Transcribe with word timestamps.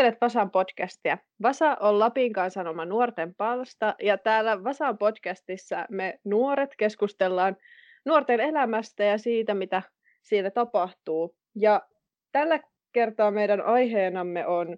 Kuuntelet 0.00 0.20
Vasan 0.20 0.50
podcastia. 0.50 1.18
Vasa 1.42 1.76
on 1.80 1.98
Lapin 1.98 2.32
kansanoma 2.32 2.84
nuorten 2.84 3.34
palsta 3.34 3.94
ja 4.02 4.18
täällä 4.18 4.64
Vasan 4.64 4.98
podcastissa 4.98 5.86
me 5.90 6.18
nuoret 6.24 6.70
keskustellaan 6.78 7.56
nuorten 8.04 8.40
elämästä 8.40 9.04
ja 9.04 9.18
siitä, 9.18 9.54
mitä 9.54 9.82
siellä 10.22 10.50
tapahtuu. 10.50 11.36
Ja 11.54 11.82
tällä 12.32 12.60
kertaa 12.92 13.30
meidän 13.30 13.60
aiheenamme 13.60 14.46
on 14.46 14.76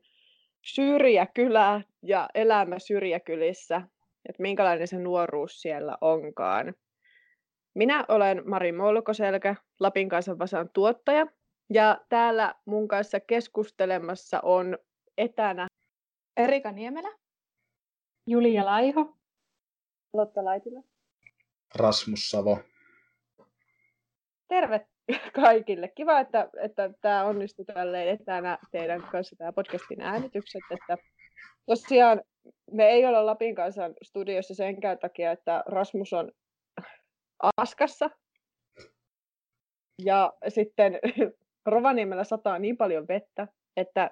syrjäkylä 0.65 1.83
ja 2.03 2.29
elämä 2.35 2.79
syrjäkylissä, 2.79 3.83
että 4.29 4.43
minkälainen 4.43 4.89
se 4.89 4.99
nuoruus 4.99 5.61
siellä 5.61 5.99
onkaan. 6.01 6.75
Minä 7.75 8.05
olen 8.09 8.43
Mari 8.49 8.73
Molkoselkä, 8.73 9.55
Lapin 9.81 10.09
kansan 10.09 10.39
Vasan 10.39 10.71
tuottaja 10.73 11.27
ja 11.71 12.01
täällä 12.09 12.55
mun 12.67 12.89
kanssa 12.89 13.21
keskustelemassa 13.21 14.41
on 14.41 14.79
etänä 15.19 15.67
Erika 16.37 16.73
Niemelä, 16.73 17.19
Julia 18.27 18.65
Laiho, 18.65 19.17
Lotta 20.13 20.45
Laitila, 20.45 20.83
Rasmus 21.75 22.31
Savo. 22.31 22.59
Terve 24.49 24.87
kaikille. 25.35 25.89
Kiva, 25.89 26.21
että, 26.21 26.51
että 26.61 26.91
tämä 27.01 27.25
onnistui 27.25 27.65
tälleen 27.65 28.09
etänä 28.09 28.59
teidän 28.71 29.03
kanssa 29.03 29.37
tämä 29.37 29.53
podcastin 29.53 30.01
äänitykset. 30.01 30.63
Että 30.71 30.99
tosiaan 31.67 32.23
me 32.71 32.85
ei 32.85 33.07
olla 33.07 33.27
Lapin 33.27 33.55
kanssa 33.55 33.91
studiossa 34.03 34.55
senkään 34.55 34.99
takia, 34.99 35.33
että 35.33 35.63
Rasmus 35.67 36.13
on 36.13 36.33
Askassa. 37.57 38.11
Ja 40.05 40.33
sitten 40.49 40.99
Rovaniemellä 41.67 42.25
sataa 42.25 42.59
niin 42.59 42.77
paljon 42.77 43.09
vettä, 43.09 43.49
että 43.77 44.11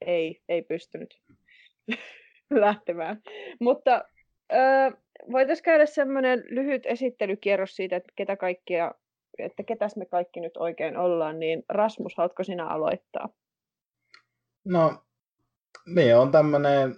ei, 0.00 0.42
ei 0.48 0.62
pystynyt 0.62 1.20
lähtemään. 2.50 3.22
Mutta 3.60 4.04
äh, 4.52 4.92
voitaisiin 5.32 5.64
käydä 5.64 5.86
semmoinen 5.86 6.44
lyhyt 6.48 6.86
esittelykierros 6.86 7.76
siitä, 7.76 7.96
että 7.96 8.12
ketä 8.16 8.36
kaikkia, 8.36 8.94
että 9.38 9.62
ketäs 9.62 9.96
me 9.96 10.06
kaikki 10.06 10.40
nyt 10.40 10.56
oikein 10.56 10.96
ollaan, 10.96 11.40
niin 11.40 11.64
Rasmus, 11.68 12.16
haluatko 12.16 12.44
sinä 12.44 12.66
aloittaa? 12.66 13.28
No, 14.64 15.04
niin 15.86 16.16
on 16.16 16.32
tämmöinen, 16.32 16.94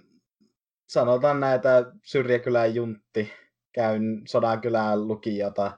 sanotaan 0.87 1.39
näitä 1.39 1.91
Syrjäkylän 2.03 2.75
juntti, 2.75 3.33
käyn 3.71 4.21
Sodankylän 4.27 5.07
lukiota 5.07 5.77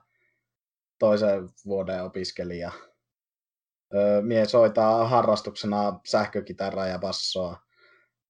toisen 0.98 1.48
vuoden 1.66 2.04
opiskelija 2.04 2.72
Mie 4.22 4.44
soittaa 4.44 5.08
harrastuksena 5.08 6.00
sähkökitaraa 6.04 6.86
ja 6.86 6.98
bassoa. 6.98 7.56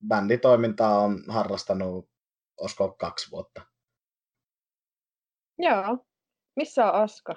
Bänditoimintaa 0.08 0.98
on 0.98 1.24
harrastanut, 1.28 2.10
olisiko 2.60 2.92
kaksi 2.92 3.30
vuotta. 3.30 3.62
Joo. 5.58 6.06
Missä 6.56 6.84
on 6.84 7.02
Aska? 7.02 7.34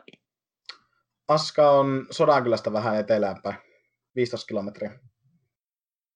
Aska 1.28 1.72
on 1.72 2.08
Sodankylästä 2.12 2.74
vähän 2.74 2.96
eteläänpäin. 2.96 3.56
15 4.16 4.48
kilometriä. 4.48 5.00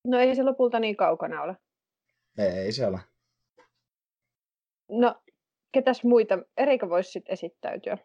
No 0.07 0.19
ei 0.19 0.35
se 0.35 0.43
lopulta 0.43 0.79
niin 0.79 0.97
kaukana 0.97 1.41
ole. 1.41 1.57
Ei 2.37 2.71
se 2.71 2.87
ole. 2.87 2.99
No, 4.89 5.21
ketäs 5.71 6.03
muita? 6.03 6.39
Erika 6.57 6.89
voisi 6.89 7.11
sitten 7.11 7.33
esittäytyä. 7.33 7.97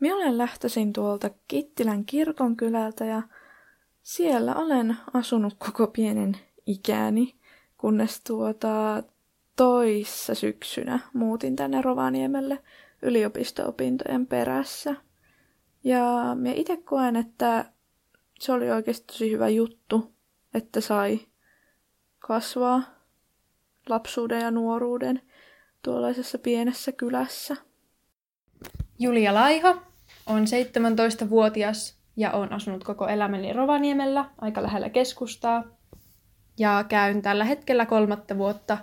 Minä 0.00 0.14
olen 0.14 0.38
lähtöisin 0.38 0.92
tuolta 0.92 1.30
Kittilän 1.48 2.04
kirkonkylältä 2.04 3.04
ja 3.04 3.22
siellä 4.02 4.54
olen 4.54 4.96
asunut 5.14 5.54
koko 5.58 5.86
pienen 5.86 6.36
ikäni, 6.66 7.34
kunnes 7.78 8.20
tuota 8.20 9.02
toissa 9.56 10.34
syksynä 10.34 10.98
muutin 11.12 11.56
tänne 11.56 11.82
Rovaniemelle 11.82 12.62
yliopisto-opintojen 13.02 14.26
perässä. 14.26 14.94
Ja 15.84 16.04
minä 16.34 16.54
itse 16.54 16.76
koen, 16.76 17.16
että 17.16 17.72
se 18.40 18.52
oli 18.52 18.70
oikeasti 18.70 19.04
tosi 19.06 19.30
hyvä 19.30 19.48
juttu, 19.48 20.12
että 20.54 20.80
sai 20.80 21.20
kasvaa 22.18 22.82
lapsuuden 23.88 24.40
ja 24.40 24.50
nuoruuden 24.50 25.20
tuollaisessa 25.82 26.38
pienessä 26.38 26.92
kylässä. 26.92 27.56
Julia 28.98 29.34
Laiho 29.34 29.87
on 30.28 30.42
17-vuotias 30.44 31.98
ja 32.16 32.30
on 32.30 32.52
asunut 32.52 32.84
koko 32.84 33.08
elämäni 33.08 33.52
Rovaniemellä, 33.52 34.24
aika 34.40 34.62
lähellä 34.62 34.90
keskustaa. 34.90 35.64
Ja 36.58 36.84
käyn 36.88 37.22
tällä 37.22 37.44
hetkellä 37.44 37.86
kolmatta 37.86 38.38
vuotta 38.38 38.78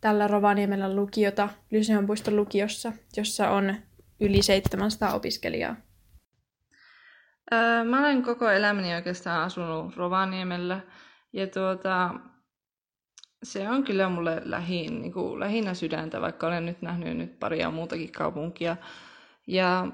tällä 0.00 0.26
Rovaniemellä 0.26 0.94
lukiota 0.94 1.48
Lyseonpuiston 1.70 2.36
lukiossa, 2.36 2.92
jossa 3.16 3.50
on 3.50 3.74
yli 4.20 4.42
700 4.42 5.14
opiskelijaa. 5.14 5.76
Öö, 7.52 7.84
mä 7.84 7.98
olen 7.98 8.22
koko 8.22 8.50
elämäni 8.50 8.94
oikeastaan 8.94 9.42
asunut 9.42 9.96
Rovaniemellä 9.96 10.80
ja 11.32 11.46
tuota, 11.46 12.14
se 13.42 13.68
on 13.68 13.84
kyllä 13.84 14.08
mulle 14.08 14.42
lähin, 14.44 15.02
niin 15.02 15.12
kuin, 15.12 15.40
lähinnä 15.40 15.74
sydäntä, 15.74 16.20
vaikka 16.20 16.46
olen 16.46 16.66
nyt 16.66 16.82
nähnyt 16.82 17.16
nyt 17.16 17.38
paria 17.38 17.70
muutakin 17.70 18.12
kaupunkia. 18.12 18.76
Ja 19.46 19.86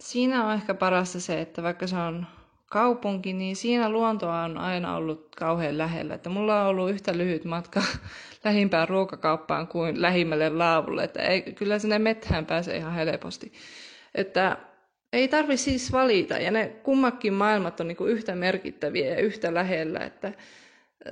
siinä 0.00 0.46
on 0.46 0.54
ehkä 0.54 0.74
parasta 0.74 1.20
se, 1.20 1.40
että 1.40 1.62
vaikka 1.62 1.86
se 1.86 1.96
on 1.96 2.26
kaupunki, 2.66 3.32
niin 3.32 3.56
siinä 3.56 3.88
luontoa 3.88 4.42
on 4.42 4.58
aina 4.58 4.96
ollut 4.96 5.36
kauhean 5.36 5.78
lähellä. 5.78 6.14
Että 6.14 6.30
mulla 6.30 6.62
on 6.62 6.66
ollut 6.66 6.90
yhtä 6.90 7.16
lyhyt 7.16 7.44
matka 7.44 7.82
lähimpään 8.44 8.88
ruokakauppaan 8.88 9.66
kuin 9.68 10.02
lähimmälle 10.02 10.48
laavulle. 10.48 11.04
Että 11.04 11.22
ei, 11.22 11.42
kyllä 11.42 11.78
sinne 11.78 11.98
methään 11.98 12.46
pääsee 12.46 12.76
ihan 12.76 12.94
helposti. 12.94 13.52
Että 14.14 14.56
ei 15.12 15.28
tarvi 15.28 15.56
siis 15.56 15.92
valita. 15.92 16.38
Ja 16.38 16.50
ne 16.50 16.66
kummakin 16.82 17.32
maailmat 17.32 17.80
on 17.80 17.88
niin 17.88 17.96
kuin 17.96 18.12
yhtä 18.12 18.34
merkittäviä 18.34 19.10
ja 19.10 19.20
yhtä 19.20 19.54
lähellä. 19.54 19.98
Että 19.98 20.32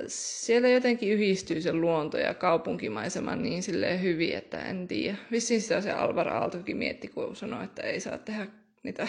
siellä 0.07 0.67
jotenkin 0.67 1.11
yhdistyy 1.11 1.61
se 1.61 1.73
luonto 1.73 2.17
ja 2.17 2.33
kaupunkimaisema 2.33 3.35
niin 3.35 3.63
silleen 3.63 4.01
hyvin, 4.01 4.35
että 4.35 4.61
en 4.61 4.87
tiedä. 4.87 5.17
Vissiin 5.31 5.61
sitä 5.61 5.81
se 5.81 5.91
Alvar 5.91 6.27
Aaltokin 6.27 6.77
mietti, 6.77 7.07
kun 7.07 7.35
sanoi, 7.35 7.63
että 7.63 7.81
ei 7.81 7.99
saa 7.99 8.17
tehdä 8.17 8.47
niitä 8.83 9.07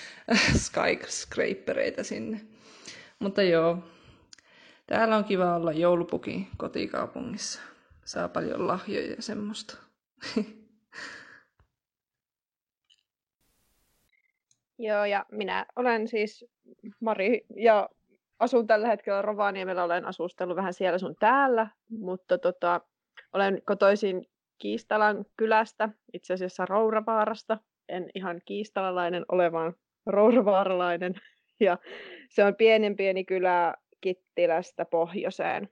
skyscrapereita 0.64 2.04
sinne. 2.04 2.40
Mutta 3.18 3.42
joo, 3.42 3.78
täällä 4.86 5.16
on 5.16 5.24
kiva 5.24 5.56
olla 5.56 5.72
joulupukin 5.72 6.48
kotikaupungissa. 6.56 7.60
Saa 8.04 8.28
paljon 8.28 8.66
lahjoja 8.66 9.10
ja 9.10 9.22
semmoista. 9.22 9.76
Joo, 14.78 15.04
ja 15.04 15.26
minä 15.32 15.66
olen 15.76 16.08
siis 16.08 16.44
Mari 17.00 17.46
ja 17.56 17.88
asun 18.38 18.66
tällä 18.66 18.88
hetkellä 18.88 19.22
Rovaniemellä, 19.22 19.84
olen 19.84 20.04
asustellut 20.04 20.56
vähän 20.56 20.74
siellä 20.74 20.98
sun 20.98 21.16
täällä, 21.20 21.66
mutta 21.90 22.38
tota, 22.38 22.80
olen 23.32 23.62
kotoisin 23.64 24.26
Kiistalan 24.58 25.24
kylästä, 25.36 25.88
itse 26.12 26.34
asiassa 26.34 26.66
Rouravaarasta. 26.66 27.58
En 27.92 28.10
ihan 28.14 28.40
kiistalalainen 28.44 29.24
ole, 29.32 29.52
vaan 29.52 29.74
rouravaaralainen. 30.06 31.14
Ja 31.60 31.78
se 32.30 32.44
on 32.44 32.56
pienen 32.56 32.96
pieni 32.96 33.24
kylä 33.24 33.74
Kittilästä 34.00 34.84
pohjoiseen. 34.84 35.68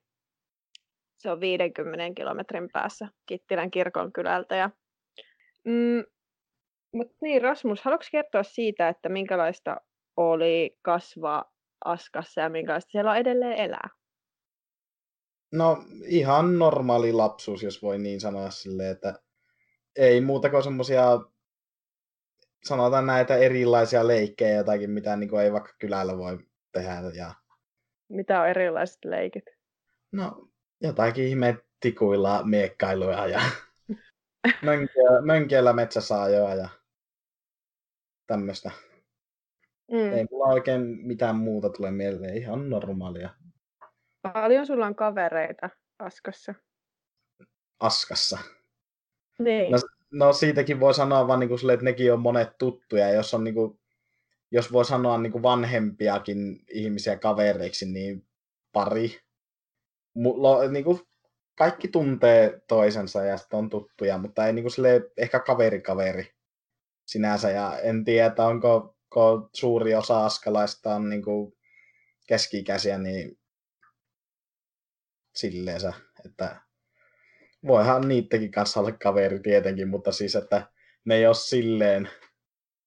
Se 1.18 1.30
on 1.30 1.40
50 1.40 2.14
kilometrin 2.16 2.68
päässä 2.72 3.08
Kittilän 3.26 3.70
kirkon 3.70 4.12
kylältä. 4.12 4.56
Ja, 4.56 4.70
mm, 5.64 6.04
mutta 6.94 7.16
niin, 7.22 7.42
Rasmus, 7.42 7.82
haluatko 7.82 8.06
kertoa 8.12 8.42
siitä, 8.42 8.88
että 8.88 9.08
minkälaista 9.08 9.76
oli 10.16 10.78
kasvaa 10.82 11.52
Askassa 11.84 12.40
ja 12.40 12.48
minkälaista 12.48 12.90
siellä 12.90 13.10
on 13.10 13.16
edelleen 13.16 13.58
elää? 13.58 13.88
No 15.52 15.84
ihan 16.06 16.58
normaali 16.58 17.12
lapsuus, 17.12 17.62
jos 17.62 17.82
voi 17.82 17.98
niin 17.98 18.20
sanoa 18.20 18.50
sille, 18.50 18.90
että 18.90 19.14
ei 19.96 20.20
muuta 20.20 20.50
kuin 20.50 20.62
semmoisia 20.62 21.20
sanotaan 22.64 23.06
näitä 23.06 23.36
erilaisia 23.36 24.06
leikkejä 24.06 24.56
jotakin, 24.56 24.90
mitä 24.90 25.16
niin 25.16 25.30
kuin 25.30 25.42
ei 25.42 25.52
vaikka 25.52 25.72
kylällä 25.78 26.18
voi 26.18 26.38
tehdä. 26.72 27.10
Ja... 27.14 27.34
Mitä 28.08 28.40
on 28.40 28.48
erilaiset 28.48 29.04
leikit? 29.04 29.44
No 30.12 30.48
jotakin 30.80 31.24
ihme 31.24 31.58
tikuilla 31.80 32.42
miekkailuja 32.44 33.26
ja 33.26 33.40
mönkiellä, 34.62 35.20
mönkiellä 35.20 35.72
metsäsaajoa 35.72 36.54
ja 36.54 36.68
tämmöistä. 38.26 38.70
Mm. 39.90 40.12
Ei 40.12 40.26
mulla 40.30 40.46
oikein 40.46 40.82
mitään 40.82 41.36
muuta 41.36 41.70
tule 41.70 41.90
mieleen, 41.90 42.36
ihan 42.36 42.70
normaalia. 42.70 43.30
Paljon 44.22 44.66
sulla 44.66 44.86
on 44.86 44.94
kavereita 44.94 45.70
Askassa? 45.98 46.54
Askassa? 47.80 48.38
Niin. 49.38 49.72
No, 49.72 49.78
no 50.12 50.32
siitäkin 50.32 50.80
voi 50.80 50.94
sanoa 50.94 51.28
vaan 51.28 51.40
niin 51.40 51.48
kuin 51.48 51.58
sille, 51.58 51.72
että 51.72 51.84
nekin 51.84 52.12
on 52.12 52.20
monet 52.20 52.58
tuttuja. 52.58 53.10
Jos, 53.10 53.34
on 53.34 53.44
niin 53.44 53.54
kuin, 53.54 53.80
jos 54.50 54.72
voi 54.72 54.84
sanoa 54.84 55.18
niin 55.18 55.32
kuin 55.32 55.42
vanhempiakin 55.42 56.64
ihmisiä 56.70 57.16
kavereiksi, 57.16 57.86
niin 57.86 58.26
pari. 58.72 59.20
mulla, 60.14 60.68
niin 60.68 60.84
kuin, 60.84 61.00
kaikki 61.58 61.88
tuntee 61.88 62.62
toisensa 62.68 63.24
ja 63.24 63.36
sitten 63.36 63.58
on 63.58 63.70
tuttuja, 63.70 64.18
mutta 64.18 64.46
ei 64.46 64.52
niin 64.52 64.62
kuin, 64.62 64.72
sille, 64.72 65.10
ehkä 65.16 65.40
kaveri 65.40 65.80
kaveri 65.80 66.34
sinänsä. 67.06 67.50
Ja 67.50 67.78
en 67.78 68.04
tiedä, 68.04 68.46
onko, 68.46 68.96
suuri 69.54 69.94
osa 69.94 70.26
askalaista 70.26 70.94
on 70.94 71.10
niin 71.10 71.22
kuin, 71.22 71.52
keski-ikäisiä, 72.26 72.98
niin 72.98 73.38
silleensä, 75.34 75.92
että 76.26 76.60
voihan 77.66 78.08
niittäkin 78.08 78.50
kanssa 78.50 78.80
olla 78.80 78.92
kaveri 78.92 79.40
tietenkin, 79.40 79.88
mutta 79.88 80.12
siis, 80.12 80.36
että 80.36 80.66
ne 81.04 81.14
ei 81.14 81.26
ole 81.26 81.34
silleen, 81.34 82.08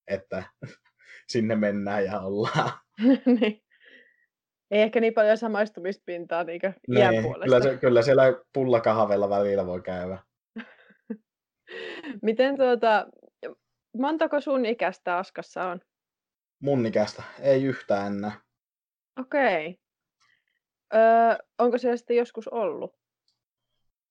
että 0.08 0.44
sinne 1.31 1.56
mennään 1.56 2.06
ja 2.06 2.20
ollaan. 2.20 2.72
niin. 3.40 3.64
Ei 4.72 4.81
ehkä 4.81 5.00
niin 5.00 5.14
paljon 5.14 5.38
samaistumispintaa 5.38 6.44
niin 6.44 6.62
iän 6.98 7.12
niin, 7.12 7.24
puolesta. 7.24 7.46
Kyllä, 7.46 7.62
se, 7.62 7.78
kyllä 7.78 8.02
siellä 8.02 8.24
pullakahvella 8.54 9.30
välillä 9.30 9.66
voi 9.66 9.81
käydä. 9.81 10.18
Miten 12.22 12.58
tuota, 12.58 13.08
montako 13.98 14.42
sun 14.42 14.66
ikäistä 14.66 15.18
Askassa 15.18 15.64
on? 15.64 15.81
Mun 16.60 16.86
ikäistä, 16.86 17.24
ei 17.42 17.64
yhtään 17.64 18.16
enää. 18.16 18.42
Okei. 19.20 19.68
Okay. 19.68 19.84
Öö, 21.02 21.36
onko 21.60 21.78
siellä 21.78 21.98
sitten 21.98 22.18
joskus 22.18 22.48
ollut? 22.48 23.02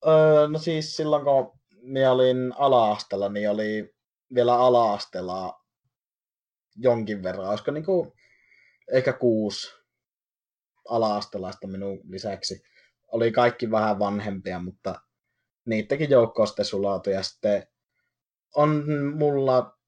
Öö, 0.07 0.49
no 0.49 0.59
siis 0.59 0.97
silloin 0.97 1.25
kun 1.25 1.61
minä 1.83 2.13
olin 2.13 2.53
ala-asteella, 2.59 3.29
niin 3.29 3.51
oli 3.51 3.95
vielä 4.35 4.59
ala-asteella 4.59 5.63
jonkin 6.77 7.23
verran. 7.23 7.49
Olisiko 7.49 7.71
niin 7.71 7.85
kuin 7.85 8.13
ehkä 8.93 9.13
kuusi 9.13 9.75
ala-astelaista 10.89 11.67
minun 11.67 12.01
lisäksi. 12.05 12.63
Oli 13.13 13.33
kaikki 13.33 13.71
vähän 13.71 13.99
vanhempia, 13.99 14.59
mutta 14.59 14.95
niitäkin 15.65 16.11
joukko 16.11 16.47
sitten 16.47 16.65
sulautui. 16.65 17.13
Ja 17.13 17.23
sitten 17.23 17.67
on 18.55 18.85
mulla, 19.15 19.79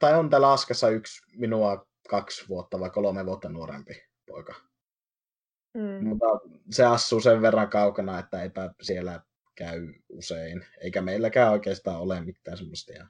tai 0.00 0.18
on 0.18 0.30
täällä 0.30 0.52
Askassa 0.52 0.88
yksi 0.88 1.22
minua 1.36 1.86
kaksi 2.08 2.48
vuotta 2.48 2.80
vai 2.80 2.90
kolme 2.90 3.26
vuotta 3.26 3.48
nuorempi 3.48 4.04
poika. 4.26 4.54
Mm. 5.74 6.08
Mutta 6.08 6.26
se 6.70 6.84
asuu 6.84 7.20
sen 7.20 7.42
verran 7.42 7.68
kaukana, 7.68 8.18
että 8.18 8.42
eipä 8.42 8.74
siellä 8.82 9.20
käy 9.56 9.94
usein. 10.08 10.66
Eikä 10.80 11.02
meilläkään 11.02 11.52
oikeastaan 11.52 12.00
ole 12.00 12.20
mitään 12.20 12.58
semmoisia 12.58 13.06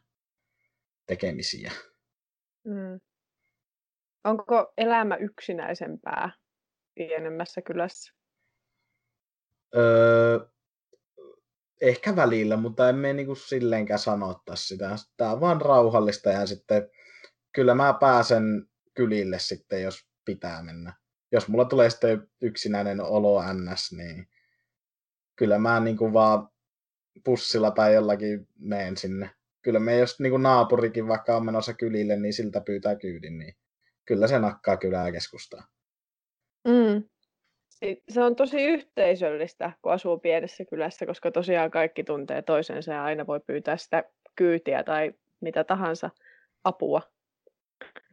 tekemisiä. 1.06 1.72
Mm. 2.64 3.00
Onko 4.24 4.72
elämä 4.78 5.16
yksinäisempää 5.16 6.32
pienemmässä 6.94 7.62
kylässä? 7.62 8.12
Öö, 9.76 10.38
ehkä 11.80 12.16
välillä, 12.16 12.56
mutta 12.56 12.88
emme 12.88 13.12
niinku 13.12 13.34
silleenkään 13.34 13.98
sanottaa 13.98 14.56
sitä. 14.56 14.96
Tämä 15.16 15.32
on 15.32 15.40
vaan 15.40 15.60
rauhallista 15.60 16.30
ja 16.30 16.46
sitten 16.46 16.90
kyllä 17.52 17.74
mä 17.74 17.94
pääsen 18.00 18.68
kylille 18.94 19.38
sitten, 19.38 19.82
jos 19.82 20.08
pitää 20.24 20.62
mennä. 20.62 20.94
Jos 21.32 21.48
mulla 21.48 21.64
tulee 21.64 21.90
sitten 21.90 22.28
yksinäinen 22.40 23.00
olo 23.00 23.42
ns, 23.52 23.92
niin 23.92 24.28
kyllä 25.36 25.58
mä 25.58 25.80
niinku 25.80 26.12
vaan 26.12 26.48
pussilla 27.24 27.70
tai 27.70 27.94
jollakin 27.94 28.48
meen 28.58 28.96
sinne. 28.96 29.30
Kyllä 29.62 29.80
me 29.80 29.98
jos 29.98 30.20
niinku 30.20 30.38
naapurikin 30.38 31.08
vaikka 31.08 31.36
on 31.36 31.44
menossa 31.44 31.74
kylille, 31.74 32.16
niin 32.16 32.32
siltä 32.32 32.60
pyytää 32.60 32.96
kyydin, 32.96 33.38
niin 33.38 33.56
kyllä 34.04 34.26
se 34.26 34.38
nakkaa 34.38 34.76
kylää 34.76 35.12
keskustaa. 35.12 35.66
Mm. 36.68 37.04
Se 38.08 38.22
on 38.22 38.36
tosi 38.36 38.62
yhteisöllistä, 38.62 39.72
kun 39.82 39.92
asuu 39.92 40.18
pienessä 40.18 40.64
kylässä, 40.64 41.06
koska 41.06 41.30
tosiaan 41.30 41.70
kaikki 41.70 42.04
tuntee 42.04 42.42
toisensa 42.42 42.92
ja 42.92 43.04
aina 43.04 43.26
voi 43.26 43.40
pyytää 43.46 43.76
sitä 43.76 44.04
kyytiä 44.36 44.84
tai 44.84 45.14
mitä 45.40 45.64
tahansa 45.64 46.10
apua. 46.64 47.02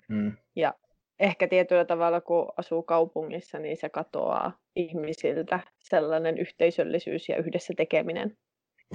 Mm. 0.08 0.38
Ja 0.56 0.74
ehkä 1.20 1.48
tietyllä 1.48 1.86
tavalla, 1.86 2.22
kun 2.22 2.52
asuu 2.58 2.84
kaupungissa, 2.84 3.60
niin 3.60 3.78
se 3.78 3.90
katoaa 3.90 4.60
ihmisiltä 4.76 5.60
sellainen 5.80 6.38
yhteisöllisyys 6.38 7.30
ja 7.30 7.38
yhdessä 7.38 7.74
tekeminen. 7.78 8.38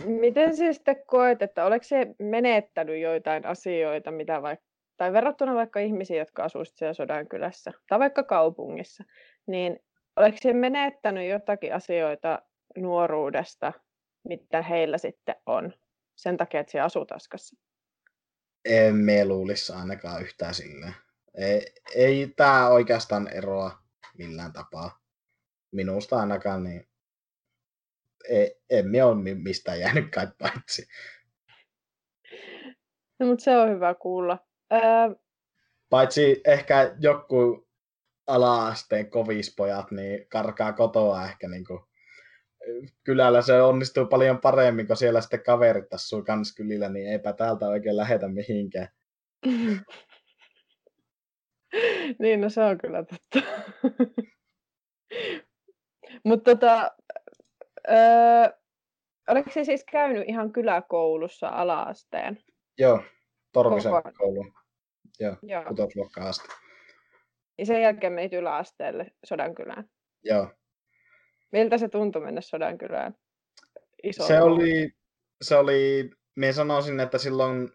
Miten 0.05 0.57
se 0.57 0.73
sitten 0.73 1.03
koet, 1.07 1.43
että 1.43 1.65
oletko 1.65 1.85
se 1.85 2.07
menettänyt 2.19 3.01
joitain 3.01 3.47
asioita, 3.47 4.11
mitä 4.11 4.43
vaikka, 4.43 4.67
tai 4.97 5.13
verrattuna 5.13 5.55
vaikka 5.55 5.81
ihmisiin, 5.81 6.19
jotka 6.19 6.45
asuisivat 6.45 6.79
siellä 6.79 6.93
Sodankylässä, 6.93 7.73
tai 7.89 7.99
vaikka 7.99 8.23
kaupungissa, 8.23 9.05
niin 9.47 9.79
oletko 10.17 10.39
se 10.43 10.53
menettänyt 10.53 11.29
jotakin 11.29 11.75
asioita 11.75 12.43
nuoruudesta, 12.77 13.73
mitä 14.29 14.63
heillä 14.63 14.99
sitten 14.99 15.37
on, 15.47 15.73
sen 16.17 16.37
takia, 16.37 16.61
että 16.61 16.71
se 16.71 16.81
asuu 16.81 17.07
Taskassa? 17.07 17.57
En 18.65 18.95
me 18.95 19.25
luulisi 19.25 19.73
ainakaan 19.73 20.23
yhtään 20.23 20.55
silleen. 20.55 20.95
Ei, 21.39 21.73
ei 21.95 22.33
tämä 22.37 22.69
oikeastaan 22.69 23.29
eroa 23.29 23.79
millään 24.19 24.53
tapaa. 24.53 25.01
Minusta 25.73 26.17
ainakaan, 26.17 26.65
niin 26.65 26.89
ei, 28.29 28.61
emme 28.71 29.05
ole 29.05 29.35
mistään 29.35 29.81
jäänyt 29.81 30.11
kai 30.11 30.27
paitsi. 30.39 30.89
No, 33.19 33.27
mutta 33.27 33.45
se 33.45 33.57
on 33.57 33.71
hyvä 33.71 33.95
kuulla. 33.95 34.39
Öö... 34.73 34.81
Paitsi 35.91 36.41
ehkä 36.47 36.95
joku 37.01 37.69
ala-asteen 38.27 39.11
kovispojat, 39.11 39.91
niin 39.91 40.29
karkaa 40.29 40.73
kotoa 40.73 41.25
ehkä 41.25 41.49
niin 41.49 41.65
kuin, 41.65 41.81
kylällä 43.05 43.43
se 43.43 43.63
onnistuu 43.63 44.07
paljon 44.07 44.41
paremmin, 44.41 44.87
kun 44.87 44.97
siellä 44.97 45.21
sitten 45.21 45.43
kaverit 45.43 45.93
asuu 45.95 46.25
kans 46.25 46.55
kylillä, 46.55 46.89
niin 46.89 47.13
eipä 47.13 47.33
täältä 47.33 47.69
oikein 47.69 47.97
lähetä 47.97 48.29
mihinkään. 48.29 48.89
niin, 52.23 52.41
no 52.41 52.49
se 52.49 52.61
on 52.61 52.79
kyllä 52.79 53.05
totta. 53.05 53.51
Mutta 56.25 56.57
tota, 56.57 56.91
öö, 57.89 58.59
oliko 59.29 59.51
se 59.51 59.65
siis 59.65 59.85
käynyt 59.93 60.29
ihan 60.29 60.53
kyläkoulussa 60.53 61.49
ala-asteen? 61.49 62.39
Joo, 62.79 63.03
Torvisen 63.53 63.93
koulu. 64.19 64.53
Joo, 65.21 65.37
Joo. 65.43 65.65
kutosluokkaan 65.65 66.27
asti. 66.27 66.49
Ja 67.59 67.67
sen 67.67 67.83
jälkeen 67.83 68.13
menit 68.13 68.33
yläasteelle 68.33 69.11
Sodankylään. 69.25 69.85
Joo. 70.25 70.51
Miltä 71.53 71.79
se 71.79 71.89
tuntui 71.89 72.23
mennä 72.23 72.41
Sodankylään? 72.41 73.15
Iso 74.03 74.27
se 74.27 74.41
oli, 74.41 74.91
se 75.43 75.57
oli, 75.57 76.11
minä 76.37 76.53
sanoisin, 76.53 77.01
että 77.01 77.19
silloin 77.19 77.69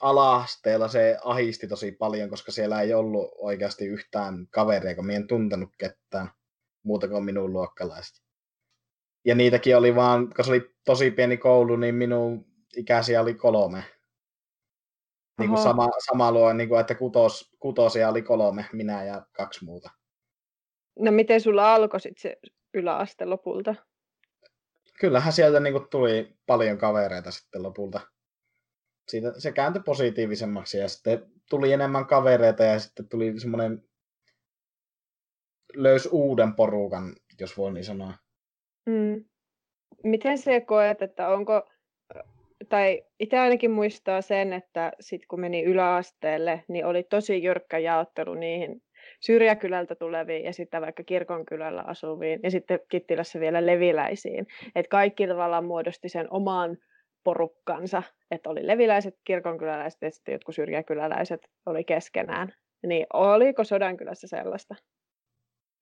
ala-asteella 0.00 0.88
se 0.88 1.16
ahisti 1.24 1.68
tosi 1.68 1.92
paljon, 1.92 2.30
koska 2.30 2.52
siellä 2.52 2.80
ei 2.80 2.94
ollut 2.94 3.30
oikeasti 3.38 3.86
yhtään 3.86 4.46
kaveria, 4.50 4.94
kun 4.94 5.06
minä 5.06 5.16
en 5.16 5.26
tuntenut 5.26 5.70
ketään 5.78 6.30
muuta 6.82 7.08
kuin 7.08 7.24
minun 7.24 7.52
luokkalaista. 7.52 8.22
Ja 9.24 9.34
niitäkin 9.34 9.76
oli 9.76 9.94
vaan, 9.94 10.34
kun 10.36 10.44
se 10.44 10.50
oli 10.50 10.70
tosi 10.84 11.10
pieni 11.10 11.36
koulu, 11.36 11.76
niin 11.76 11.94
minun 11.94 12.46
ikäisiä 12.76 13.20
oli 13.20 13.34
kolme. 13.34 13.84
Niin 15.38 15.50
kuin 15.50 15.62
sama, 15.62 15.88
sama 15.98 16.32
luo, 16.32 16.52
niin 16.52 16.68
kuin, 16.68 16.80
että 16.80 16.94
kutos, 16.94 17.56
kutosia 17.58 18.08
oli 18.08 18.22
kolme, 18.22 18.66
minä 18.72 19.04
ja 19.04 19.26
kaksi 19.32 19.64
muuta. 19.64 19.90
No 20.98 21.12
miten 21.12 21.40
sulla 21.40 21.74
alkoi 21.74 22.00
sitten 22.00 22.22
se 22.22 22.36
yläaste 22.74 23.24
lopulta? 23.24 23.74
Kyllähän 25.00 25.32
sieltä 25.32 25.60
niin 25.60 25.72
kuin, 25.72 25.88
tuli 25.90 26.36
paljon 26.46 26.78
kavereita 26.78 27.30
sitten 27.30 27.62
lopulta. 27.62 28.00
Siitä, 29.10 29.40
se 29.40 29.52
kääntyi 29.52 29.82
positiivisemmaksi 29.82 30.78
ja 30.78 30.88
sitten 30.88 31.26
tuli 31.50 31.72
enemmän 31.72 32.06
kavereita 32.06 32.64
ja 32.64 32.78
sitten 32.78 33.08
tuli 33.08 33.40
semmoinen 33.40 33.82
löys 35.74 36.08
uuden 36.12 36.54
porukan, 36.54 37.12
jos 37.40 37.58
voi 37.58 37.72
niin 37.72 37.84
sanoa. 37.84 38.12
Mm. 38.86 39.24
Miten 40.04 40.38
se 40.38 40.60
koet, 40.60 41.02
että 41.02 41.28
onko 41.28 41.70
tai 42.68 43.02
itse 43.20 43.38
ainakin 43.38 43.70
muistaa 43.70 44.22
sen, 44.22 44.52
että 44.52 44.92
sit 45.00 45.26
kun 45.26 45.40
meni 45.40 45.62
yläasteelle, 45.62 46.64
niin 46.68 46.86
oli 46.86 47.02
tosi 47.02 47.42
jyrkkä 47.42 47.78
jaottelu 47.78 48.34
niihin 48.34 48.82
syrjäkylältä 49.20 49.94
tuleviin 49.94 50.44
ja 50.44 50.52
sitten 50.52 50.80
vaikka 50.80 51.04
kirkonkylällä 51.04 51.82
asuviin 51.82 52.40
ja 52.42 52.50
sitten 52.50 52.80
Kittilässä 52.88 53.40
vielä 53.40 53.66
leviläisiin. 53.66 54.46
Et 54.74 54.88
kaikki 54.88 55.26
tavallaan 55.26 55.64
muodosti 55.64 56.08
sen 56.08 56.26
oman 56.30 56.76
porukkansa, 57.24 58.02
että 58.30 58.50
oli 58.50 58.66
leviläiset, 58.66 59.14
kirkonkyläläiset 59.24 60.02
ja 60.02 60.10
sitten 60.10 60.32
jotkut 60.32 60.54
syrjäkyläläiset 60.54 61.40
oli 61.66 61.84
keskenään. 61.84 62.54
Niin 62.86 63.06
oliko 63.12 63.64
Sodankylässä 63.64 64.26
sellaista? 64.28 64.74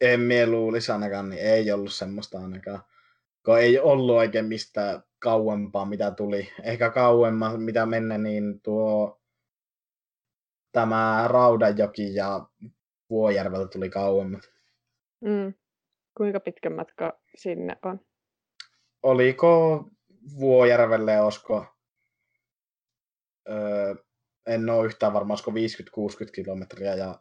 En 0.01 0.21
mie 0.21 0.47
luulisi 0.47 0.93
ainakaan, 0.93 1.31
niin 1.31 1.43
ei 1.43 1.73
ollut 1.73 1.93
semmoista 1.93 2.39
ainakaan. 2.39 2.83
Kun 3.45 3.59
ei 3.59 3.79
ollut 3.79 4.17
oikein 4.17 4.45
mistään 4.45 5.03
kauempaa, 5.19 5.85
mitä 5.85 6.11
tuli. 6.11 6.49
Ehkä 6.63 6.91
kauemmas, 6.91 7.57
mitä 7.57 7.87
mennä, 7.87 8.19
niin 8.19 8.61
tuo 8.61 9.21
tämä 10.73 11.25
Raudanjoki 11.29 12.15
ja 12.15 12.47
Vuojärveltä 13.11 13.69
tuli 13.73 13.91
kauemmat. 13.91 14.41
Mm. 15.21 15.55
Kuinka 16.17 16.41
pitkä 16.41 16.71
matka 16.71 17.21
sinne 17.35 17.77
on? 17.83 18.01
Oliko 19.03 19.85
Vuojärvelle, 20.37 21.21
olisiko, 21.21 21.67
öö, 23.49 23.95
en 24.47 24.71
ole 24.71 24.87
yhtään 24.87 25.13
varma, 25.13 25.33
olisiko 25.33 25.51
50-60 25.51 26.31
kilometriä 26.35 26.95
ja 26.95 27.19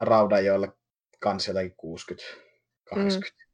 Raudanjoelle 0.00 0.72
kans 1.20 1.48
jotakin 1.48 1.74
60 1.76 2.24
80. 2.90 3.44
Mm. 3.44 3.46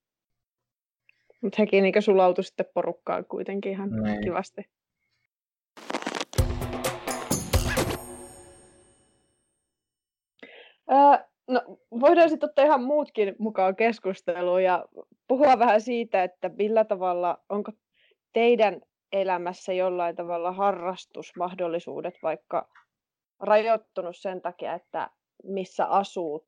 Mutta 1.43 1.57
hekin 1.59 1.83
niin 1.83 2.03
sulautui 2.03 2.45
sitten 2.45 2.67
porukkaan 2.75 3.25
kuitenkin 3.25 3.73
ihan 3.73 3.91
Nein. 3.91 4.21
kivasti. 4.21 4.63
Öö, 10.91 11.27
no, 11.49 11.63
voidaan 12.01 12.31
sitten 12.31 12.49
ottaa 12.49 12.65
ihan 12.65 12.83
muutkin 12.85 13.35
mukaan 13.39 13.77
keskusteluun 13.77 14.65
ja 14.65 14.85
puhua 15.29 15.59
vähän 15.59 15.81
siitä, 15.81 16.25
että 16.25 16.51
millä 16.59 16.85
tavalla, 16.85 17.45
onko 17.49 17.73
teidän 18.33 18.81
elämässä 19.13 19.73
jollain 19.73 20.17
tavalla 20.17 20.53
harrastusmahdollisuudet 20.53 22.15
vaikka 22.23 22.69
rajoittunut 23.41 24.17
sen 24.17 24.43
takia, 24.43 24.75
että 24.75 25.11
missä 25.45 25.87
asuu 25.87 26.47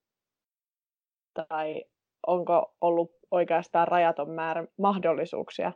tai 1.34 1.84
onko 2.26 2.74
ollut 2.80 3.12
oikeastaan 3.30 3.88
rajaton 3.88 4.30
määrä 4.30 4.66
mahdollisuuksia? 4.78 5.72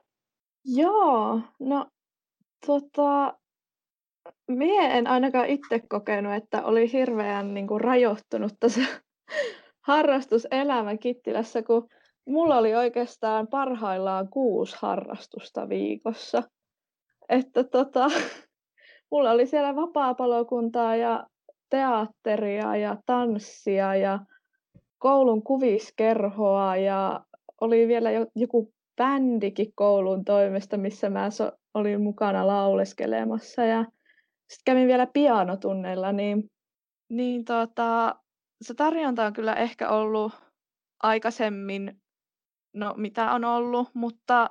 Joo, 0.64 1.40
no 1.60 1.86
tota, 2.66 3.38
mie 4.48 4.98
en 4.98 5.06
ainakaan 5.06 5.46
itse 5.46 5.80
kokenut, 5.88 6.34
että 6.34 6.64
oli 6.64 6.92
hirveän 6.92 7.54
niin 7.54 7.66
kuin, 7.66 7.80
rajoittunut 7.80 8.52
tässä 8.60 8.80
harrastuselämä 9.88 10.96
Kittilässä, 10.96 11.62
kun 11.62 11.88
mulla 12.28 12.56
oli 12.56 12.74
oikeastaan 12.74 13.48
parhaillaan 13.48 14.28
kuusi 14.28 14.76
harrastusta 14.80 15.68
viikossa. 15.68 16.42
Että 17.28 17.64
tota, 17.64 18.06
mulla 19.10 19.30
oli 19.30 19.46
siellä 19.46 19.76
vapaa-palokuntaa 19.76 20.96
ja 20.96 21.26
teatteria 21.70 22.76
ja 22.76 22.96
tanssia 23.06 23.94
ja 23.94 24.18
koulun 24.98 25.42
kuviskerhoa 25.42 26.76
ja 26.76 27.24
oli 27.60 27.88
vielä 27.88 28.10
joku 28.34 28.72
bändikin 28.96 29.72
koulun 29.74 30.24
toimesta, 30.24 30.76
missä 30.76 31.10
mä 31.10 31.30
so, 31.30 31.52
olin 31.74 32.02
mukana 32.02 32.46
lauleskelemassa 32.46 33.64
ja 33.64 33.84
sitten 34.48 34.64
kävin 34.64 34.86
vielä 34.86 35.06
pianotunneilla, 35.06 36.12
niin, 36.12 36.44
niin 37.08 37.44
tota, 37.44 38.14
se 38.62 38.74
tarjonta 38.74 39.24
on 39.24 39.32
kyllä 39.32 39.54
ehkä 39.54 39.88
ollut 39.88 40.32
aikaisemmin, 41.02 42.00
no 42.78 42.94
mitä 42.96 43.32
on 43.32 43.44
ollut, 43.44 43.88
mutta 43.94 44.50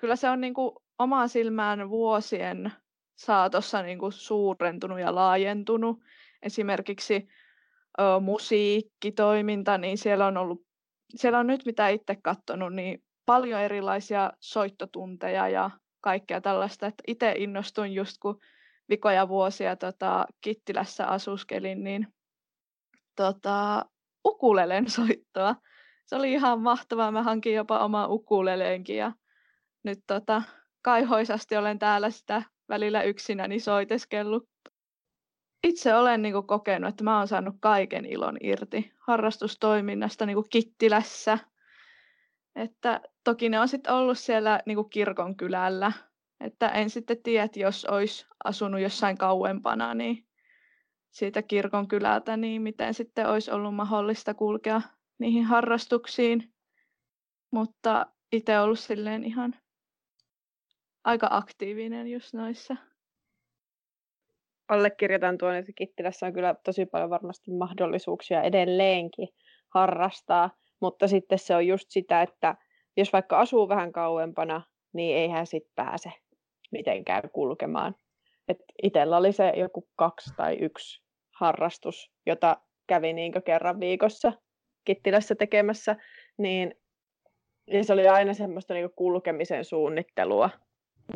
kyllä 0.00 0.16
se 0.16 0.30
on 0.30 0.40
niin 0.40 0.54
kuin 0.54 0.72
omaan 0.98 1.28
silmään 1.28 1.90
vuosien 1.90 2.72
saatossa 3.16 3.82
niin 3.82 3.98
kuin 3.98 4.12
suurentunut 4.12 5.00
ja 5.00 5.14
laajentunut. 5.14 6.00
Esimerkiksi 6.42 7.28
ö, 8.00 8.20
musiikkitoiminta, 8.20 9.78
niin 9.78 9.98
siellä 9.98 10.26
on 10.26 10.36
ollut, 10.36 10.66
siellä 11.14 11.38
on 11.38 11.46
nyt 11.46 11.66
mitä 11.66 11.88
itse 11.88 12.16
katsonut, 12.22 12.74
niin 12.74 13.04
paljon 13.26 13.60
erilaisia 13.60 14.32
soittotunteja 14.40 15.48
ja 15.48 15.70
kaikkea 16.00 16.40
tällaista, 16.40 16.86
että 16.86 17.02
itse 17.06 17.34
innostuin 17.38 17.92
just 17.94 18.16
kun 18.22 18.40
vikoja 18.88 19.28
vuosia 19.28 19.76
tota, 19.76 20.26
Kittilässä 20.40 21.06
asuskelin, 21.06 21.84
niin 21.84 22.08
tota, 23.16 23.84
ukulelen 24.26 24.90
soittoa. 24.90 25.56
Se 26.06 26.16
oli 26.16 26.32
ihan 26.32 26.60
mahtavaa. 26.60 27.12
Mä 27.12 27.22
hankin 27.22 27.54
jopa 27.54 27.78
oma 27.78 28.06
ukuleleenkin 28.06 28.96
ja 28.96 29.12
nyt 29.82 29.98
tota, 30.06 30.42
kaihoisasti 30.82 31.56
olen 31.56 31.78
täällä 31.78 32.10
sitä 32.10 32.42
välillä 32.68 33.02
yksinäni 33.02 33.60
soiteskellut 33.60 34.48
itse 35.64 35.94
olen 35.94 36.22
niin 36.22 36.32
kuin, 36.32 36.46
kokenut, 36.46 36.88
että 36.88 37.04
mä 37.04 37.18
oon 37.18 37.28
saanut 37.28 37.54
kaiken 37.60 38.04
ilon 38.04 38.36
irti 38.40 38.92
harrastustoiminnasta 38.98 40.26
niin 40.26 40.34
kuin 40.34 40.46
Kittilässä. 40.50 41.38
Että 42.56 43.00
toki 43.24 43.48
ne 43.48 43.60
on 43.60 43.68
sitten 43.68 43.94
ollut 43.94 44.18
siellä 44.18 44.60
niin 44.66 44.76
kuin 44.76 44.90
kirkon 44.90 45.36
kylällä. 45.36 45.92
Että 46.40 46.68
en 46.68 46.90
sitten 46.90 47.22
tiedä, 47.22 47.44
että 47.44 47.60
jos 47.60 47.84
olisi 47.84 48.26
asunut 48.44 48.80
jossain 48.80 49.18
kauempana, 49.18 49.94
niin 49.94 50.26
siitä 51.10 51.42
kirkon 51.42 51.88
kylältä, 51.88 52.36
niin 52.36 52.62
miten 52.62 52.94
sitten 52.94 53.26
olisi 53.26 53.50
ollut 53.50 53.74
mahdollista 53.74 54.34
kulkea 54.34 54.80
niihin 55.18 55.44
harrastuksiin. 55.44 56.52
Mutta 57.50 58.06
itse 58.32 58.60
ollut 58.60 58.78
silleen 58.78 59.24
ihan 59.24 59.54
aika 61.04 61.28
aktiivinen 61.30 62.08
just 62.08 62.34
noissa 62.34 62.76
allekirjoitan 64.68 65.38
tuon, 65.38 65.54
että 65.54 65.72
Kittilässä 65.74 66.26
on 66.26 66.32
kyllä 66.32 66.54
tosi 66.64 66.86
paljon 66.86 67.10
varmasti 67.10 67.50
mahdollisuuksia 67.50 68.42
edelleenkin 68.42 69.28
harrastaa, 69.74 70.50
mutta 70.80 71.08
sitten 71.08 71.38
se 71.38 71.56
on 71.56 71.66
just 71.66 71.86
sitä, 71.88 72.22
että 72.22 72.56
jos 72.96 73.12
vaikka 73.12 73.40
asuu 73.40 73.68
vähän 73.68 73.92
kauempana, 73.92 74.62
niin 74.92 75.16
eihän 75.16 75.46
sit 75.46 75.64
pääse 75.74 76.12
mitenkään 76.72 77.30
kulkemaan. 77.30 77.94
Itellä 78.82 79.16
oli 79.16 79.32
se 79.32 79.52
joku 79.56 79.88
kaksi 79.96 80.30
tai 80.36 80.56
yksi 80.60 81.02
harrastus, 81.40 82.10
jota 82.26 82.56
kävi 82.86 83.12
niin 83.12 83.32
kerran 83.44 83.80
viikossa 83.80 84.32
Kittilässä 84.84 85.34
tekemässä, 85.34 85.96
niin 86.38 86.74
ja 87.66 87.84
se 87.84 87.92
oli 87.92 88.08
aina 88.08 88.34
semmoista 88.34 88.74
niin 88.74 88.90
kulkemisen 88.96 89.64
suunnittelua. 89.64 90.50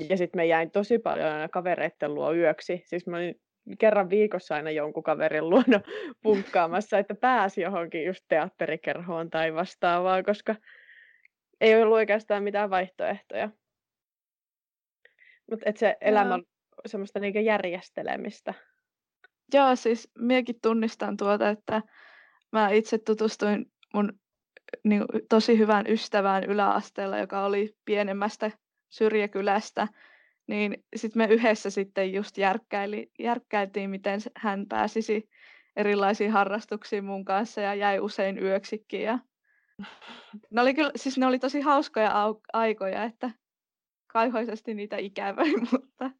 Ja 0.09 0.17
sitten 0.17 0.39
me 0.39 0.47
jäin 0.47 0.71
tosi 0.71 0.99
paljon 0.99 1.29
aina 1.33 1.49
kavereitten 1.49 2.15
luo 2.15 2.35
yöksi. 2.35 2.83
Siis 2.85 3.07
mä 3.07 3.17
olin 3.17 3.41
kerran 3.79 4.11
viikossa 4.11 4.55
aina 4.55 4.71
jonkun 4.71 5.03
kaverin 5.03 5.51
luona 5.51 5.81
punkkaamassa, 6.23 6.99
että 6.99 7.15
pääsi 7.15 7.61
johonkin 7.61 8.05
just 8.05 8.25
teatterikerhoon 8.29 9.31
tai 9.31 9.55
vastaavaa, 9.55 10.23
koska 10.23 10.55
ei 11.61 11.83
ollut 11.83 11.97
oikeastaan 11.97 12.43
mitään 12.43 12.71
vaihtoehtoja. 12.71 13.51
Mutta 15.51 15.73
se 15.77 15.97
elämä 16.01 16.35
on 16.35 16.45
semmoista 16.87 17.21
niinku 17.21 17.39
järjestelemistä. 17.39 18.55
Joo, 19.55 19.77
siis 19.77 20.11
minäkin 20.19 20.61
tunnistan 20.63 21.17
tuota, 21.17 21.49
että 21.49 21.83
mä 22.53 22.71
itse 22.71 22.99
tutustuin 22.99 23.73
mun 23.95 24.13
niin, 24.85 25.05
tosi 25.29 25.59
hyvään 25.59 25.87
ystävään 25.87 26.45
yläasteella, 26.45 27.19
joka 27.19 27.45
oli 27.45 27.77
pienemmästä 27.85 28.51
syrjäkylästä, 28.89 29.89
niin 30.47 30.85
sitten 30.97 31.23
me 31.23 31.27
yhdessä 31.27 31.71
sitten 31.71 32.13
just 32.13 32.39
järkkäili, 32.39 33.11
järkkäiltiin, 33.19 33.91
miten 33.91 34.21
hän 34.37 34.67
pääsisi 34.69 35.29
erilaisiin 35.77 36.31
harrastuksiin 36.31 37.05
mun 37.05 37.25
kanssa 37.25 37.61
ja 37.61 37.75
jäi 37.75 38.01
usein 38.01 38.43
yöksikin. 38.43 39.03
Ja... 39.03 39.19
Ne 40.51 40.61
oli 40.61 40.75
kyllä, 40.75 40.91
siis 40.97 41.19
ne 41.19 41.27
oli 41.27 41.39
tosi 41.39 41.61
hauskoja 41.61 42.11
au- 42.11 42.41
aikoja, 42.53 43.05
että 43.05 43.31
kaihoisesti 44.07 44.75
niitä 44.75 44.97
ikävöi, 44.97 45.57
mutta... 45.73 46.11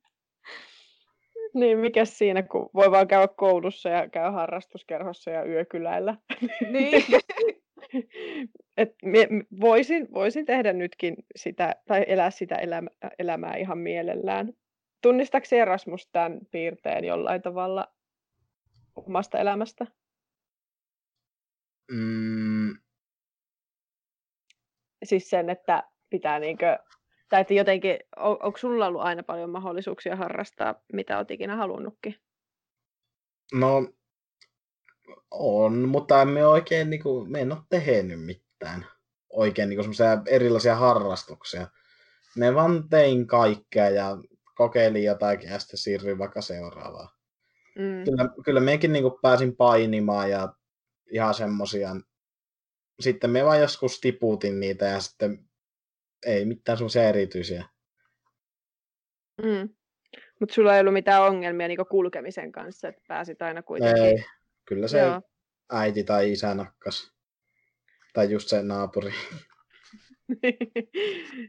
Niin, 1.55 1.79
mikä 1.79 2.05
siinä, 2.05 2.43
kun 2.43 2.71
voi 2.75 2.91
vaan 2.91 3.09
käydä 3.09 3.29
koulussa 3.29 3.89
ja 3.89 4.09
käy 4.09 4.31
harrastuskerhossa 4.31 5.31
ja 5.31 5.45
yökyläillä. 5.45 6.17
Niin. 6.73 7.05
Et 8.77 8.95
mie, 9.03 9.29
voisin, 9.61 10.09
voisin 10.15 10.47
tehdä 10.47 10.73
nytkin 10.73 11.17
sitä, 11.37 11.77
tai 11.87 12.05
elää 12.07 12.31
sitä 12.31 12.55
elämää, 12.55 12.91
elämää 13.19 13.57
ihan 13.57 13.79
mielellään. 13.79 14.53
Tunnistaako 15.03 15.47
Erasmus 15.53 16.09
tämän 16.13 16.39
piirteen 16.51 17.05
jollain 17.05 17.43
tavalla 17.43 17.93
omasta 18.97 19.39
elämästä? 19.39 19.87
Mm. 21.91 22.77
Siis 25.05 25.31
sen, 25.31 25.51
että 25.51 25.83
pitää 26.11 26.39
niinkö, 26.39 26.79
tai 27.29 27.41
että 27.41 27.55
jotenkin, 27.55 27.99
on, 28.17 28.37
onko 28.43 28.59
sulla 28.59 28.87
ollut 28.87 29.03
aina 29.03 29.23
paljon 29.23 29.51
mahdollisuuksia 29.51 30.17
harrastaa, 30.17 30.75
mitä 30.93 31.19
olet 31.19 31.31
ikinä 31.31 31.57
halunnutkin? 31.57 32.17
No, 33.53 33.89
on, 35.31 35.89
mutta 35.89 36.23
emme 36.23 36.47
oikein, 36.47 36.91
niin 36.91 37.03
kuin, 37.03 37.33
me 37.33 37.41
en 37.41 37.53
ole 37.53 37.61
tehnyt 37.69 38.25
mitään 38.25 38.87
oikein 39.31 39.69
niin 39.69 39.81
kuin 39.85 39.95
erilaisia 40.27 40.77
harrastuksia. 40.77 41.67
Me 42.37 42.55
vaan 42.55 42.89
tein 42.89 43.27
kaikkea 43.27 43.91
ja 43.91 44.17
kokeilin 44.55 45.05
jotakin 45.05 45.51
ja 45.51 45.59
sitten 45.59 45.79
siirryin 45.79 46.19
vaikka 46.19 46.41
seuraavaan. 46.41 47.09
Mm. 47.79 48.05
Kyllä, 48.05 48.29
kyllä 48.45 48.61
mekin 48.61 48.93
niin 48.93 49.05
pääsin 49.23 49.57
painimaan 49.57 50.31
ja 50.31 50.53
ihan 51.13 51.35
semmosia. 51.35 51.97
Sitten 53.01 53.31
me 53.31 53.45
vaan 53.45 53.61
joskus 53.61 54.01
tiputin 54.01 54.61
niitä 54.61 54.85
ja 54.85 55.01
sitten 55.01 55.48
ei 56.27 56.45
mitään 56.45 56.79
semmoisia 56.79 57.09
erityisiä. 57.09 57.65
Mm. 59.43 59.69
Mutta 60.41 60.55
sulla 60.55 60.75
ei 60.75 60.81
ollut 60.81 60.93
mitään 60.93 61.23
ongelmia 61.23 61.69
niin 61.69 61.79
kulkemisen 61.91 62.53
kanssa, 62.53 62.89
että 62.89 63.03
pääsit 63.09 63.43
aina 63.43 63.63
kuitenkin 63.63 64.05
ei. 64.05 64.25
Kyllä 64.65 64.89
se 64.89 64.99
Joo. 64.99 65.23
äiti 65.73 66.05
tai 66.05 66.33
isä 66.33 66.55
nakkas. 66.55 67.13
Tai 68.13 68.31
just 68.31 68.49
se 68.49 68.63
naapuri. 68.63 69.13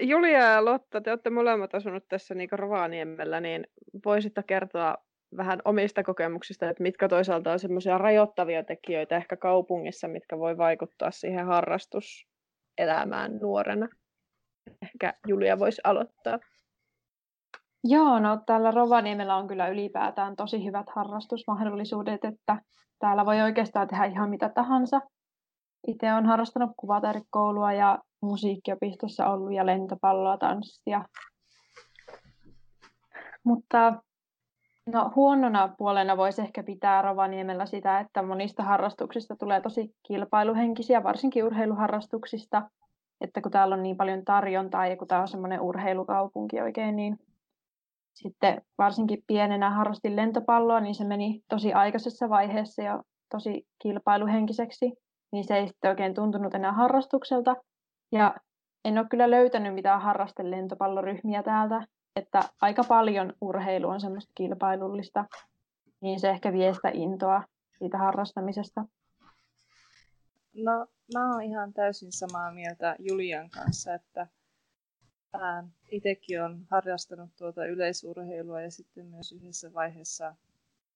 Julia 0.00 0.38
ja 0.38 0.64
Lotta, 0.64 1.00
te 1.00 1.10
olette 1.10 1.30
molemmat 1.30 1.74
asunut 1.74 2.08
tässä 2.08 2.34
niin 2.34 2.48
Rovaniemellä, 2.52 3.40
niin 3.40 3.66
voisitte 4.04 4.42
kertoa 4.42 4.96
vähän 5.36 5.62
omista 5.64 6.02
kokemuksista, 6.02 6.70
että 6.70 6.82
mitkä 6.82 7.08
toisaalta 7.08 7.52
on 7.52 7.58
semmoisia 7.58 7.98
rajoittavia 7.98 8.64
tekijöitä 8.64 9.16
ehkä 9.16 9.36
kaupungissa, 9.36 10.08
mitkä 10.08 10.38
voi 10.38 10.56
vaikuttaa 10.56 11.10
siihen 11.10 11.46
harrastuselämään 12.78 13.38
nuorena. 13.40 13.88
Ehkä 14.82 15.14
Julia 15.26 15.58
voisi 15.58 15.80
aloittaa. 15.84 16.38
Joo, 17.84 18.18
no 18.18 18.38
täällä 18.46 18.70
Rovaniemellä 18.70 19.36
on 19.36 19.48
kyllä 19.48 19.68
ylipäätään 19.68 20.36
tosi 20.36 20.64
hyvät 20.64 20.86
harrastusmahdollisuudet, 20.94 22.24
että 22.24 22.62
täällä 22.98 23.26
voi 23.26 23.40
oikeastaan 23.40 23.88
tehdä 23.88 24.04
ihan 24.04 24.30
mitä 24.30 24.48
tahansa. 24.48 25.00
Itse 25.86 26.12
olen 26.12 26.26
harrastanut 26.26 26.70
kuvataidekoulua 26.76 27.72
ja 27.72 27.98
musiikkiopistossa 28.22 29.26
ollut 29.26 29.52
ja 29.52 29.66
lentopalloa, 29.66 30.38
tanssia. 30.38 31.04
Mutta 33.44 34.02
no, 34.86 35.12
huonona 35.16 35.74
puolena 35.78 36.16
voisi 36.16 36.42
ehkä 36.42 36.62
pitää 36.62 37.02
Rovaniemellä 37.02 37.66
sitä, 37.66 38.00
että 38.00 38.22
monista 38.22 38.62
harrastuksista 38.62 39.36
tulee 39.36 39.60
tosi 39.60 39.94
kilpailuhenkisiä, 40.06 41.02
varsinkin 41.02 41.44
urheiluharrastuksista. 41.44 42.70
Että 43.20 43.40
kun 43.40 43.52
täällä 43.52 43.74
on 43.74 43.82
niin 43.82 43.96
paljon 43.96 44.24
tarjontaa 44.24 44.86
ja 44.86 44.96
kun 44.96 45.08
tämä 45.08 45.20
on 45.20 45.28
semmoinen 45.28 45.60
urheilukaupunki 45.60 46.60
oikein, 46.60 46.96
niin 46.96 47.18
sitten 48.14 48.62
varsinkin 48.78 49.22
pienenä 49.26 49.70
harrastin 49.70 50.16
lentopalloa, 50.16 50.80
niin 50.80 50.94
se 50.94 51.04
meni 51.04 51.40
tosi 51.48 51.72
aikaisessa 51.72 52.28
vaiheessa 52.28 52.82
ja 52.82 53.02
tosi 53.30 53.66
kilpailuhenkiseksi, 53.82 54.92
niin 55.32 55.44
se 55.44 55.56
ei 55.56 55.66
sitten 55.66 55.88
oikein 55.88 56.14
tuntunut 56.14 56.54
enää 56.54 56.72
harrastukselta. 56.72 57.56
Ja 58.12 58.34
en 58.84 58.98
ole 58.98 59.06
kyllä 59.10 59.30
löytänyt 59.30 59.74
mitään 59.74 60.00
harrasten 60.00 60.50
lentopalloryhmiä 60.50 61.42
täältä, 61.42 61.86
että 62.16 62.40
aika 62.60 62.84
paljon 62.84 63.32
urheilu 63.40 63.88
on 63.88 64.00
semmoista 64.00 64.32
kilpailullista, 64.34 65.24
niin 66.00 66.20
se 66.20 66.30
ehkä 66.30 66.52
vie 66.52 66.74
sitä 66.74 66.90
intoa 66.94 67.42
siitä 67.78 67.98
harrastamisesta. 67.98 68.84
No, 70.54 70.86
mä 71.14 71.32
oon 71.32 71.42
ihan 71.42 71.72
täysin 71.72 72.12
samaa 72.12 72.52
mieltä 72.52 72.96
Julian 72.98 73.50
kanssa, 73.50 73.94
että 73.94 74.26
itsekin 75.90 76.42
on 76.42 76.66
harrastanut 76.70 77.30
tuota 77.36 77.66
yleisurheilua 77.66 78.60
ja 78.60 78.70
sitten 78.70 79.06
myös 79.06 79.32
yhdessä 79.32 79.72
vaiheessa 79.74 80.34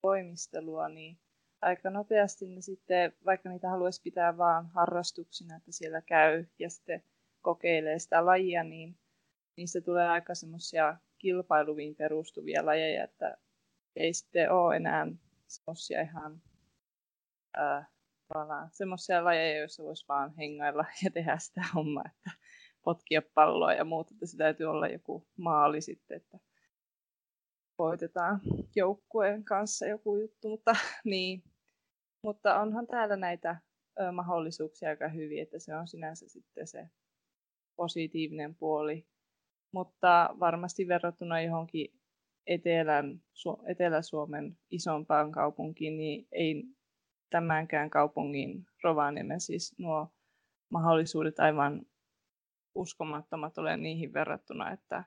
voimistelua, 0.03 0.89
niin 0.89 1.19
aika 1.63 1.91
nopeasti 1.91 2.49
ne 2.49 2.61
sitten, 2.61 3.13
vaikka 3.27 3.49
niitä 3.49 3.71
haluaisi 3.71 4.03
pitää 4.03 4.39
vaan 4.39 4.67
harrastuksina, 4.67 5.57
että 5.57 5.73
siellä 5.73 6.01
käy 6.01 6.45
ja 6.59 6.71
sitten 6.71 7.03
kokeilee 7.43 7.99
sitä 7.99 8.27
lajia, 8.27 8.65
niin 8.65 8.97
niistä 9.57 9.81
tulee 9.81 10.09
aika 10.09 10.35
semmoisia 10.35 10.97
kilpailuviin 11.19 11.97
perustuvia 11.97 12.67
lajeja, 12.67 13.05
että 13.05 13.37
ei 13.97 14.13
sitten 14.13 14.53
ole 14.53 14.77
enää 14.77 15.07
semmoisia 15.47 16.03
ihan 16.03 16.43
semmoisia 18.73 19.25
lajeja, 19.25 19.59
joissa 19.59 19.83
voisi 19.83 20.05
vaan 20.09 20.35
hengailla 20.35 20.85
ja 21.05 21.11
tehdä 21.11 21.39
sitä 21.39 21.61
hommaa, 21.75 22.05
että 22.07 22.31
potkia 22.85 23.23
palloa 23.35 23.73
ja 23.73 23.85
muuta, 23.85 24.15
että 24.15 24.27
se 24.27 24.37
täytyy 24.37 24.67
olla 24.67 24.89
joku 24.89 25.29
maali 25.37 25.81
sitten, 25.81 26.17
että 26.17 26.39
voitetaan 27.79 28.41
joukkueen 28.77 29.45
kanssa 29.45 29.87
joku 29.87 30.17
juttu, 30.17 30.49
mutta, 30.49 30.77
niin. 31.05 31.43
mutta 32.23 32.61
onhan 32.61 32.87
täällä 32.87 33.17
näitä 33.17 33.57
ö, 34.01 34.13
mahdollisuuksia 34.13 34.89
aika 34.89 35.09
hyvin, 35.09 35.43
että 35.43 35.59
se 35.59 35.75
on 35.77 35.89
sinänsä 35.89 36.29
sitten 36.29 36.67
se 36.67 36.89
positiivinen 37.77 38.55
puoli. 38.55 39.07
Mutta 39.73 40.29
varmasti 40.41 40.89
verrattuna 40.89 41.41
johonkin 41.41 41.99
Etelän, 42.47 43.23
Su- 43.35 43.71
Etelä-Suomen 43.71 44.59
isompaan 44.71 45.33
kaupunkiin, 45.33 45.97
niin 45.97 46.29
ei 46.33 46.65
tämänkään 47.31 47.91
kaupungin 47.91 48.67
Rovaniemen 48.85 49.41
siis 49.41 49.75
nuo 49.79 50.13
mahdollisuudet 50.71 51.41
aivan 51.41 51.83
uskomattomat 52.75 53.59
ole 53.59 53.77
niihin 53.77 54.13
verrattuna, 54.13 54.71
että 54.71 55.05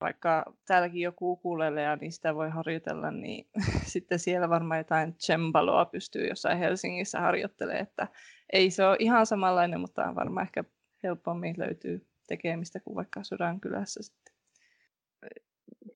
vaikka 0.00 0.54
täälläkin 0.66 1.00
joku 1.00 1.32
ukulelea, 1.32 1.96
niin 1.96 2.12
sitä 2.12 2.34
voi 2.34 2.50
harjoitella, 2.50 3.10
niin 3.10 3.48
sitten 3.92 4.18
siellä 4.18 4.48
varmaan 4.48 4.80
jotain 4.80 5.14
cembaloa 5.14 5.84
pystyy 5.84 6.28
jossain 6.28 6.58
Helsingissä 6.58 7.20
harjoittelemaan, 7.20 7.82
että 7.82 8.08
ei 8.52 8.70
se 8.70 8.86
ole 8.86 8.96
ihan 8.98 9.26
samanlainen, 9.26 9.80
mutta 9.80 10.14
varmaan 10.14 10.46
ehkä 10.46 10.64
helpommin 11.02 11.54
löytyy 11.58 12.11
tekemistä 12.26 12.80
kuin 12.80 12.94
vaikka 12.94 13.20
Sodankylässä 13.22 14.02
sitten. 14.02 14.34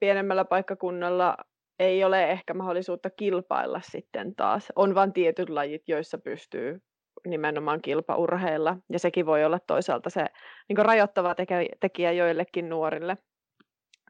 Pienemmällä 0.01 0.45
paikkakunnalla 0.45 1.37
ei 1.79 2.05
ole 2.05 2.31
ehkä 2.31 2.55
mahdollisuutta 2.55 3.11
kilpailla 3.11 3.81
sitten 3.91 4.35
taas. 4.35 4.73
On 4.77 4.95
vain 4.95 5.13
tietyt 5.13 5.49
lajit, 5.49 5.89
joissa 5.89 6.19
pystyy 6.19 6.83
nimenomaan 7.27 7.83
kilpaurheilla. 7.83 8.77
Ja 8.93 8.99
sekin 8.99 9.27
voi 9.27 9.45
olla 9.45 9.59
toisaalta 9.59 10.11
se 10.11 10.27
niin 10.69 10.87
rajoittava 10.87 11.35
tekijä 11.81 12.13
joillekin 12.13 12.69
nuorille. 12.69 13.19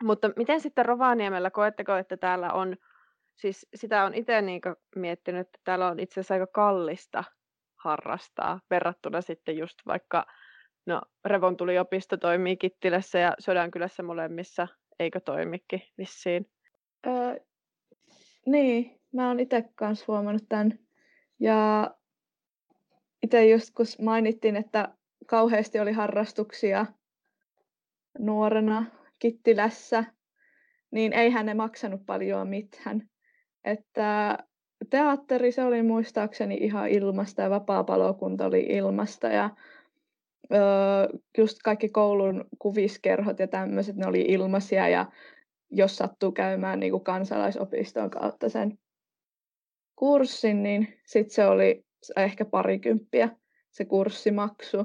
Mutta 0.03 0.31
miten 0.37 0.61
sitten 0.61 0.87
Rovaniemellä, 0.87 1.51
koetteko, 1.51 1.95
että 1.95 2.17
täällä 2.17 2.53
on, 2.53 2.77
siis 3.37 3.69
sitä 3.75 4.05
on 4.05 4.15
itse 4.15 4.43
niin 4.43 4.61
miettinyt, 4.97 5.41
että 5.41 5.59
täällä 5.65 5.87
on 5.87 6.01
itse 6.01 6.21
asiassa 6.21 6.35
aika 6.35 6.47
kallista 6.47 7.25
harrastaa 7.77 8.61
verrattuna 8.71 9.21
sitten 9.21 9.57
just 9.59 9.79
vaikka, 9.87 10.27
no 10.87 11.03
Revontuliopisto 11.25 12.17
toimii 12.17 12.57
Kittilässä 12.57 13.19
ja 13.19 13.35
Sodankylässä 13.39 14.03
molemmissa, 14.03 14.69
eikö 14.99 15.21
toimikin 15.21 15.83
vissiin? 15.99 16.51
Öö, 17.07 17.37
niin, 18.47 19.01
mä 19.13 19.29
oon 19.29 19.41
itse 19.41 19.65
kanssa 19.75 20.05
huomannut 20.09 20.45
tämän. 20.49 20.79
Ja 21.41 21.91
itse 23.23 23.49
just 23.49 23.75
kun 23.75 23.87
mainittiin, 24.03 24.57
että 24.57 24.89
kauheasti 25.27 25.81
oli 25.81 25.93
harrastuksia 25.93 26.87
nuorena 28.19 28.85
Kittilässä, 29.19 30.05
niin 30.91 31.13
eihän 31.13 31.47
ne 31.47 31.55
maksanut 31.55 32.07
paljon 32.07 32.49
mitään. 32.49 33.09
Että 33.65 34.39
teatteri 34.91 35.53
se 35.53 35.65
oli 35.65 35.83
muistaakseni 35.83 36.55
ihan 36.55 36.89
ilmasta 36.89 37.43
ja 37.43 37.51
vapaa-palokunta 37.51 38.47
oli 38.47 38.61
ilmasta 38.61 39.29
ja 39.29 39.51
just 41.39 41.59
kaikki 41.65 41.89
koulun 41.89 42.45
kuviskerhot 42.59 43.39
ja 43.39 43.49
tämmöiset, 43.49 43.97
ne 43.97 44.07
oli 44.07 44.21
ilmaisia 44.21 44.89
ja 44.89 45.07
jos 45.71 45.97
sattuu 45.97 46.33
käymään 46.33 46.81
niin 46.81 46.93
kuin 46.93 47.05
kansalaisopiston 47.05 48.11
kautta 48.11 48.49
sen 48.49 48.79
kurssin, 49.97 50.63
niin 50.63 50.89
sitten 51.07 51.35
se 51.35 51.47
oli 51.47 51.85
ehkä 52.17 52.45
parikymppiä 52.45 53.29
se 53.71 53.85
kurssimaksu. 53.85 54.79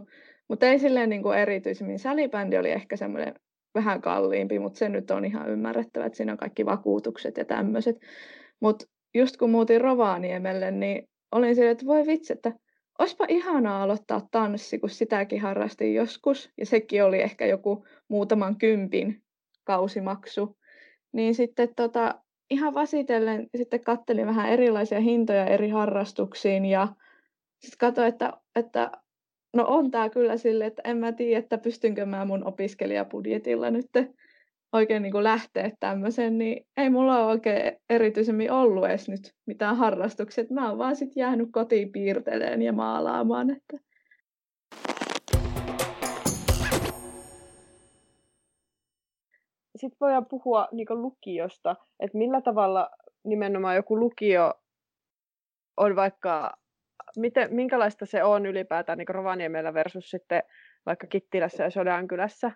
Mutta 0.47 0.65
ei 0.65 0.79
silleen 0.79 1.09
niin 1.09 1.23
kuin 1.23 1.37
erityisemmin. 1.37 1.99
Salibändi 1.99 2.57
oli 2.57 2.71
ehkä 2.71 2.95
semmoinen 2.95 3.33
vähän 3.75 4.01
kalliimpi, 4.01 4.59
mutta 4.59 4.79
se 4.79 4.89
nyt 4.89 5.11
on 5.11 5.25
ihan 5.25 5.49
ymmärrettävä, 5.49 6.05
että 6.05 6.17
siinä 6.17 6.31
on 6.31 6.37
kaikki 6.37 6.65
vakuutukset 6.65 7.37
ja 7.37 7.45
tämmöiset. 7.45 7.95
Mutta 8.59 8.85
just 9.13 9.37
kun 9.37 9.49
muutin 9.49 9.81
Rovaniemelle, 9.81 10.71
niin 10.71 11.09
olin 11.31 11.55
silleen, 11.55 11.71
että 11.71 11.85
voi 11.85 12.07
vitsi, 12.07 12.33
että 12.33 12.51
olisipa 12.99 13.25
ihanaa 13.27 13.83
aloittaa 13.83 14.27
tanssi, 14.31 14.79
kun 14.79 14.89
sitäkin 14.89 15.41
harrastin 15.41 15.95
joskus. 15.95 16.51
Ja 16.57 16.65
sekin 16.65 17.03
oli 17.03 17.21
ehkä 17.21 17.45
joku 17.45 17.85
muutaman 18.07 18.57
kympin 18.57 19.23
kausimaksu. 19.63 20.57
Niin 21.13 21.35
sitten 21.35 21.75
tota, 21.75 22.21
ihan 22.49 22.73
vasitellen 22.73 23.47
sitten 23.57 23.83
kattelin 23.83 24.27
vähän 24.27 24.49
erilaisia 24.49 24.99
hintoja 24.99 25.45
eri 25.45 25.69
harrastuksiin 25.69 26.65
ja 26.65 26.87
sitten 27.59 27.77
katsoin, 27.77 28.07
että, 28.07 28.33
että 28.55 28.91
no 29.53 29.65
on 29.67 29.91
tämä 29.91 30.09
kyllä 30.09 30.37
sille, 30.37 30.65
että 30.65 30.81
en 30.85 30.97
mä 30.97 31.11
tiedä, 31.11 31.39
että 31.39 31.57
pystynkö 31.57 32.05
mä 32.05 32.25
mun 32.25 32.47
opiskelijabudjetilla 32.47 33.71
nyt 33.71 33.89
oikein 34.73 35.03
niin 35.03 35.11
kuin 35.11 35.23
lähteä 35.23 35.71
tämmöisen, 35.79 36.37
niin 36.37 36.67
ei 36.77 36.89
mulla 36.89 37.17
ole 37.17 37.31
oikein 37.31 37.77
erityisemmin 37.89 38.51
ollut 38.51 38.85
edes 38.85 39.09
nyt 39.09 39.33
mitään 39.45 39.75
harrastuksia. 39.75 40.43
Mä 40.49 40.69
oon 40.69 40.77
vaan 40.77 40.95
sitten 40.95 41.21
jäänyt 41.21 41.49
kotiin 41.51 41.91
piirteleen 41.91 42.61
ja 42.61 42.73
maalaamaan. 42.73 43.49
Että... 43.49 43.77
Sitten 49.75 49.97
voidaan 50.01 50.25
puhua 50.25 50.67
niin 50.71 50.87
lukiosta, 50.89 51.75
että 51.99 52.17
millä 52.17 52.41
tavalla 52.41 52.89
nimenomaan 53.23 53.75
joku 53.75 53.99
lukio 53.99 54.53
on 55.77 55.95
vaikka 55.95 56.51
miten, 57.17 57.55
minkälaista 57.55 58.05
se 58.05 58.23
on 58.23 58.45
ylipäätään 58.45 58.97
niin 58.97 59.07
Rovaniemellä 59.07 59.73
versus 59.73 60.09
sitten 60.09 60.43
vaikka 60.85 61.07
Kittilässä 61.07 61.63
ja 61.63 61.69
Sodankylässä, 61.69 62.51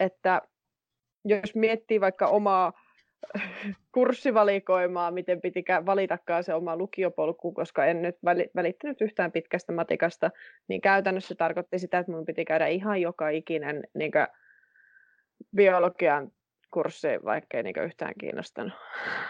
että 0.00 0.42
jos 1.24 1.54
miettii 1.54 2.00
vaikka 2.00 2.26
omaa 2.26 2.72
kurssivalikoimaa, 3.94 5.10
miten 5.10 5.40
piti 5.40 5.64
valitakaan 5.86 6.44
se 6.44 6.54
oma 6.54 6.76
lukiopolku, 6.76 7.52
koska 7.52 7.84
en 7.84 8.02
nyt 8.02 8.16
välittänyt 8.56 9.00
yhtään 9.00 9.32
pitkästä 9.32 9.72
matikasta, 9.72 10.30
niin 10.68 10.80
käytännössä 10.80 11.34
tarkoitti 11.34 11.78
sitä, 11.78 11.98
että 11.98 12.12
minun 12.12 12.24
piti 12.24 12.44
käydä 12.44 12.66
ihan 12.66 13.00
joka 13.00 13.28
ikinen 13.28 13.82
niin 13.94 14.12
biologian 15.56 16.32
kurssi, 16.70 17.08
vaikka 17.24 17.56
ei 17.56 17.62
niin 17.62 17.84
yhtään 17.84 18.14
kiinnostanut. 18.20 18.72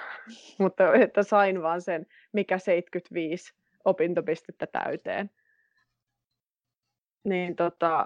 Mutta 0.59 0.94
että 0.94 1.22
sain 1.22 1.62
vaan 1.62 1.81
sen, 1.81 2.07
mikä 2.33 2.59
75 2.59 3.55
opintopistettä 3.85 4.66
täyteen. 4.66 5.31
Niin 7.24 7.57
tota, 7.57 8.05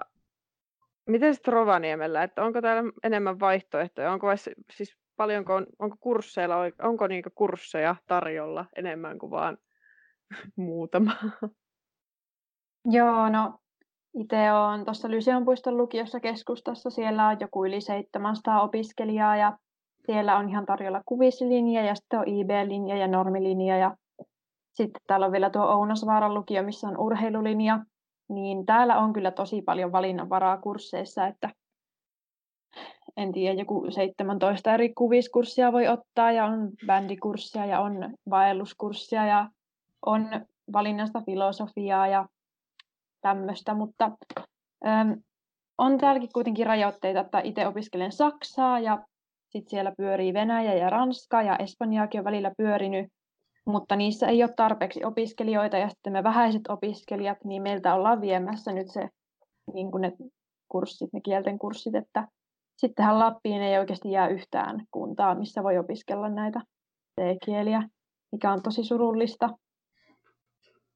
miten 1.07 1.35
sitten 1.35 1.53
Rovaniemellä, 1.53 2.23
että 2.23 2.43
onko 2.43 2.61
täällä 2.61 2.91
enemmän 3.03 3.39
vaihtoehtoja? 3.39 4.11
Onko 4.11 4.27
siis 4.71 4.97
paljonko 5.15 5.55
on, 5.55 5.65
onko 5.79 5.97
kursseilla, 5.99 6.55
onko 6.81 7.07
niinku 7.07 7.29
kursseja 7.35 7.95
tarjolla 8.07 8.65
enemmän 8.75 9.19
kuin 9.19 9.31
vaan 9.31 9.57
muutama? 10.55 11.11
Joo, 12.85 13.29
no 13.29 13.59
itse 14.15 14.51
olen 14.51 14.85
tuossa 14.85 15.09
Lyseonpuiston 15.09 15.77
lukiossa 15.77 16.19
keskustassa. 16.19 16.89
Siellä 16.89 17.27
on 17.27 17.37
joku 17.39 17.65
yli 17.65 17.81
700 17.81 18.61
opiskelijaa 18.61 19.35
ja 19.35 19.57
siellä 20.05 20.37
on 20.37 20.49
ihan 20.49 20.65
tarjolla 20.65 21.01
kuvislinja 21.05 21.83
ja 21.83 21.95
sitten 21.95 22.19
on 22.19 22.27
IB-linja 22.27 22.97
ja 22.97 23.07
normilinja 23.07 23.77
ja 23.77 23.97
sitten 24.73 25.01
täällä 25.07 25.25
on 25.25 25.31
vielä 25.31 25.49
tuo 25.49 25.65
Ounasvaaran 25.65 26.33
lukio, 26.33 26.63
missä 26.63 26.87
on 26.87 26.97
urheilulinja. 26.97 27.79
Niin 28.29 28.65
täällä 28.65 28.97
on 28.97 29.13
kyllä 29.13 29.31
tosi 29.31 29.61
paljon 29.61 29.91
valinnanvaraa 29.91 30.57
kursseissa, 30.57 31.27
että 31.27 31.49
en 33.17 33.31
tiedä, 33.31 33.59
joku 33.59 33.91
17 33.91 34.73
eri 34.73 34.93
kuviskurssia 34.93 35.71
voi 35.71 35.87
ottaa 35.87 36.31
ja 36.31 36.45
on 36.45 36.71
bändikurssia 36.85 37.65
ja 37.65 37.79
on 37.79 38.13
vaelluskurssia 38.29 39.25
ja 39.25 39.49
on 40.05 40.45
valinnasta 40.73 41.21
filosofiaa 41.25 42.07
ja 42.07 42.25
tämmöistä, 43.21 43.73
mutta 43.73 44.11
äm, 44.85 45.21
on 45.77 45.97
täälläkin 45.97 46.29
kuitenkin 46.33 46.65
rajoitteita, 46.65 47.19
että 47.19 47.39
itse 47.39 47.67
opiskelen 47.67 48.11
Saksaa 48.11 48.79
ja 48.79 49.05
sitten 49.49 49.69
siellä 49.69 49.93
pyörii 49.97 50.33
Venäjä 50.33 50.73
ja 50.73 50.89
Ranska 50.89 51.41
ja 51.41 51.57
Espanjaakin 51.57 52.19
on 52.19 52.25
välillä 52.25 52.51
pyörinyt, 52.57 53.07
mutta 53.65 53.95
niissä 53.95 54.27
ei 54.27 54.43
ole 54.43 54.53
tarpeeksi 54.55 55.05
opiskelijoita 55.05 55.77
ja 55.77 55.89
sitten 55.89 56.13
me 56.13 56.23
vähäiset 56.23 56.61
opiskelijat, 56.69 57.37
niin 57.43 57.61
meiltä 57.61 57.93
ollaan 57.93 58.21
viemässä 58.21 58.71
nyt 58.71 58.87
se 58.91 59.09
niin 59.73 59.91
kuin 59.91 60.01
ne 60.01 60.11
kurssit, 60.67 61.13
ne 61.13 61.21
kielten 61.21 61.59
kurssit, 61.59 61.95
että 61.95 62.27
sittenhän 62.77 63.19
Lappiin 63.19 63.61
ei 63.61 63.79
oikeasti 63.79 64.11
jää 64.11 64.27
yhtään 64.27 64.85
kuntaa, 64.91 65.35
missä 65.35 65.63
voi 65.63 65.77
opiskella 65.77 66.29
näitä 66.29 66.61
t-kieliä, 67.15 67.89
mikä 68.31 68.51
on 68.51 68.63
tosi 68.63 68.83
surullista. 68.83 69.49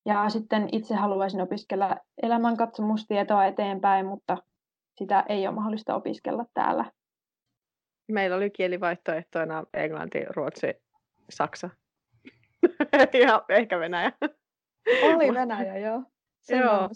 Ja 0.05 0.29
sitten 0.29 0.69
itse 0.71 0.95
haluaisin 0.95 1.41
opiskella 1.41 1.95
elämänkatsomustietoa 2.23 3.45
eteenpäin, 3.45 4.05
mutta 4.05 4.38
sitä 4.97 5.25
ei 5.29 5.47
ole 5.47 5.55
mahdollista 5.55 5.95
opiskella 5.95 6.45
täällä. 6.53 6.91
Meillä 8.12 8.36
oli 8.36 8.49
kielivaihtoehtoina 8.49 9.63
englanti, 9.73 10.25
ruotsi, 10.36 10.67
saksa 11.29 11.69
ja 13.25 13.45
ehkä 13.49 13.80
Venäjä. 13.80 14.12
Oli 15.04 15.34
Venäjä, 15.34 15.78
joo. 15.78 16.04
joo. 16.49 16.89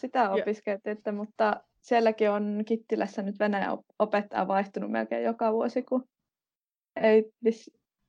Sitä 0.00 0.30
opiskeltiin, 0.30 1.14
mutta 1.14 1.60
sielläkin 1.80 2.30
on 2.30 2.62
Kittilässä 2.66 3.22
nyt 3.22 3.38
Venäjän 3.38 3.78
opettaja 3.98 4.48
vaihtunut 4.48 4.90
melkein 4.90 5.24
joka 5.24 5.52
vuosi, 5.52 5.82
kun 5.82 6.08
ei 7.02 7.32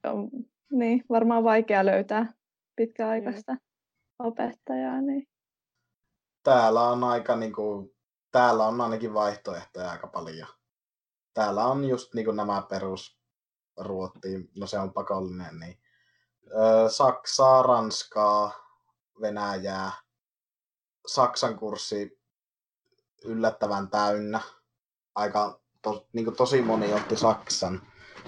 on, 0.04 0.30
niin, 0.72 1.04
varmaan 1.10 1.44
vaikea 1.44 1.86
löytää 1.86 2.34
pitkäaikaista 2.76 3.54
mm. 3.54 3.60
opettajaa. 4.20 5.02
Niin. 5.02 5.28
Täällä 6.44 6.82
on 6.82 7.04
aika 7.04 7.36
niin 7.36 7.54
kuin, 7.54 7.96
täällä 8.32 8.68
on 8.68 8.82
ainakin 8.82 9.14
vaihtoehtoja 9.14 9.92
aika 9.92 10.08
paljon. 10.08 10.48
Täällä 11.34 11.66
on 11.66 11.86
just 11.86 12.14
niin 12.14 12.26
kuin 12.26 12.38
nämä 12.38 12.64
perus 12.70 13.20
ruottiin, 13.78 14.50
no 14.58 14.68
se 14.68 14.80
on 14.80 14.94
pakollinen, 14.94 15.60
niin 15.60 15.78
Saksaa, 16.90 17.64
Ranskaa, 17.64 18.52
Venäjää, 19.22 19.92
Saksan 21.08 21.56
kurssi 21.56 22.20
yllättävän 23.26 23.90
täynnä. 23.90 24.40
Aika 25.16 25.60
to, 25.82 26.08
niin 26.14 26.26
kuin 26.26 26.38
tosi 26.38 26.62
moni 26.62 26.94
otti 26.94 27.16
Saksan. 27.16 27.82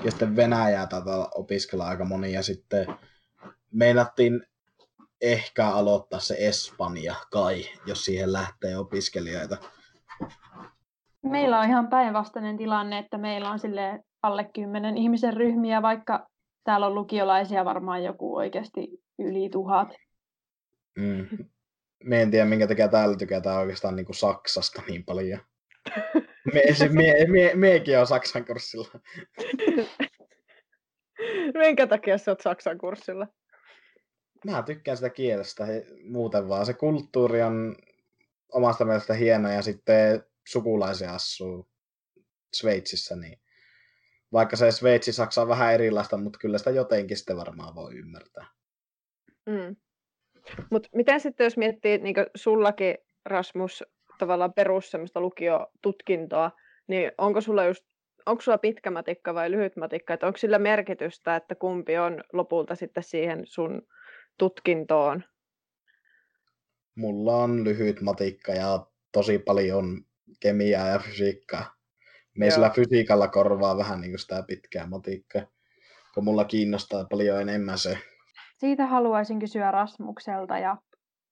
Ja 0.04 0.12
sitten 0.12 0.36
Venäjää 0.36 0.88
tätä 0.88 1.12
opiskella 1.36 1.88
aika 1.88 2.06
moni. 2.06 2.34
Ja 2.34 2.44
sitten 2.44 2.88
meinattiin 3.72 4.44
ehkä 5.22 5.68
aloittaa 5.68 6.20
se 6.20 6.36
Espanja 6.40 7.16
kai, 7.32 7.64
jos 7.86 8.06
siihen 8.06 8.34
lähtee 8.34 8.78
opiskelijoita. 8.78 9.58
Meillä 11.22 11.60
on 11.60 11.66
ihan 11.66 11.88
päinvastainen 11.88 12.58
tilanne, 12.58 13.00
että 13.00 13.18
meillä 13.18 13.52
on 13.52 13.60
sille 13.60 14.04
alle 14.24 14.44
kymmenen 14.44 14.98
ihmisen 14.98 15.34
ryhmiä, 15.34 15.82
vaikka 15.82 16.28
täällä 16.68 16.88
on 16.88 16.96
lukiolaisia 16.96 17.66
varmaan 17.66 18.04
joku 18.04 18.36
oikeasti 18.36 19.04
yli 19.20 19.50
tuhat. 19.50 19.90
Mm 20.98 21.28
me 22.04 22.22
en 22.22 22.32
tiedä, 22.32 22.46
minkä 22.46 22.68
takia 22.68 22.88
täällä 22.88 23.18
tykätään 23.18 23.60
oikeastaan 23.60 23.96
niin 23.96 24.06
kuin 24.06 24.16
Saksasta 24.16 24.82
niin 24.88 25.06
paljon. 25.06 25.40
Me, 26.54 26.62
se, 26.74 26.90
mie, 26.90 27.56
miekin 27.56 28.00
on 28.00 28.08
Saksan 28.08 28.46
kurssilla. 28.46 28.88
minkä 31.64 31.88
takia 31.88 32.18
sä 32.18 32.32
oot 32.32 32.42
Saksan 32.42 32.78
kurssilla? 32.78 33.28
Mä 34.46 34.64
tykkään 34.64 34.98
sitä 34.98 35.10
kielestä 35.10 35.66
muuten 36.10 36.50
vaan. 36.50 36.66
Se 36.66 36.74
kulttuuri 36.74 37.42
on 37.42 37.76
omasta 38.54 38.86
mielestä 38.86 39.14
hieno 39.14 39.50
ja 39.50 39.62
sitten 39.62 40.24
sukulaisia 40.48 41.14
asuu 41.14 41.68
Sveitsissä, 42.54 43.16
niin 43.16 43.40
vaikka 44.34 44.56
se 44.56 44.72
Sveitsi-Saksa 44.72 45.42
on 45.42 45.48
vähän 45.48 45.74
erilaista, 45.74 46.18
mutta 46.18 46.40
kyllä 46.40 46.58
sitä 46.58 46.70
jotenkin 46.70 47.18
sitten 47.18 47.38
varmaan 47.38 47.76
voi 47.76 47.96
ymmärtää. 47.96 48.46
Mm. 49.46 49.76
Mutta 50.72 50.90
miten 50.96 51.20
sitten, 51.20 51.44
jos 51.44 51.58
miettii 51.58 51.98
niin 51.98 52.16
sullakin, 52.36 52.98
Rasmus, 53.26 53.84
tavallaan 54.18 54.54
perus 54.54 54.92
semmoista 54.92 55.22
lukiotutkintoa, 55.22 56.52
niin 56.88 57.12
onko 57.18 57.42
sulla 57.42 57.66
just 57.66 57.86
onko 58.28 58.42
sulla 58.42 58.58
pitkä 58.58 58.92
matikka 58.92 59.34
vai 59.34 59.52
lyhyt 59.52 59.76
matikka, 59.76 60.14
että 60.14 60.28
onko 60.28 60.38
sillä 60.38 60.60
merkitystä, 60.60 61.36
että 61.36 61.56
kumpi 61.56 61.98
on 61.98 62.24
lopulta 62.34 62.76
sitten 62.76 63.04
siihen 63.04 63.42
sun 63.46 63.82
tutkintoon? 64.38 65.24
Mulla 66.96 67.36
on 67.36 67.64
lyhyt 67.64 68.02
matikka 68.02 68.52
ja 68.52 68.86
tosi 69.12 69.40
paljon 69.40 70.06
kemiaa 70.40 70.88
ja 70.88 71.00
fysiikkaa. 71.00 71.77
Me 72.38 72.52
sillä 72.52 72.70
fysiikalla 72.70 73.28
korvaa 73.28 73.78
vähän 73.78 74.02
niin 74.02 74.12
kuin 74.12 74.20
sitä 74.20 74.44
pitkää 74.48 74.88
matikkaa, 74.88 75.42
kun 76.14 76.24
mulla 76.24 76.46
kiinnostaa 76.46 77.06
paljon 77.10 77.42
enemmän 77.42 77.78
se 77.78 77.98
siitä 78.58 78.86
haluaisin 78.86 79.40
kysyä 79.40 79.72
Rasmukselta 79.72 80.58
ja 80.58 80.78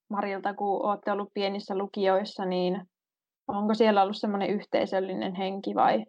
Marilta, 0.10 0.54
kun 0.54 0.86
olette 0.86 1.12
ollut 1.12 1.34
pienissä 1.34 1.78
lukioissa, 1.78 2.46
niin 2.46 2.82
onko 3.48 3.74
siellä 3.74 4.04
ollut 4.04 4.18
semmoinen 4.18 4.50
yhteisöllinen 4.50 5.36
henki 5.36 5.76
vai, 5.76 6.06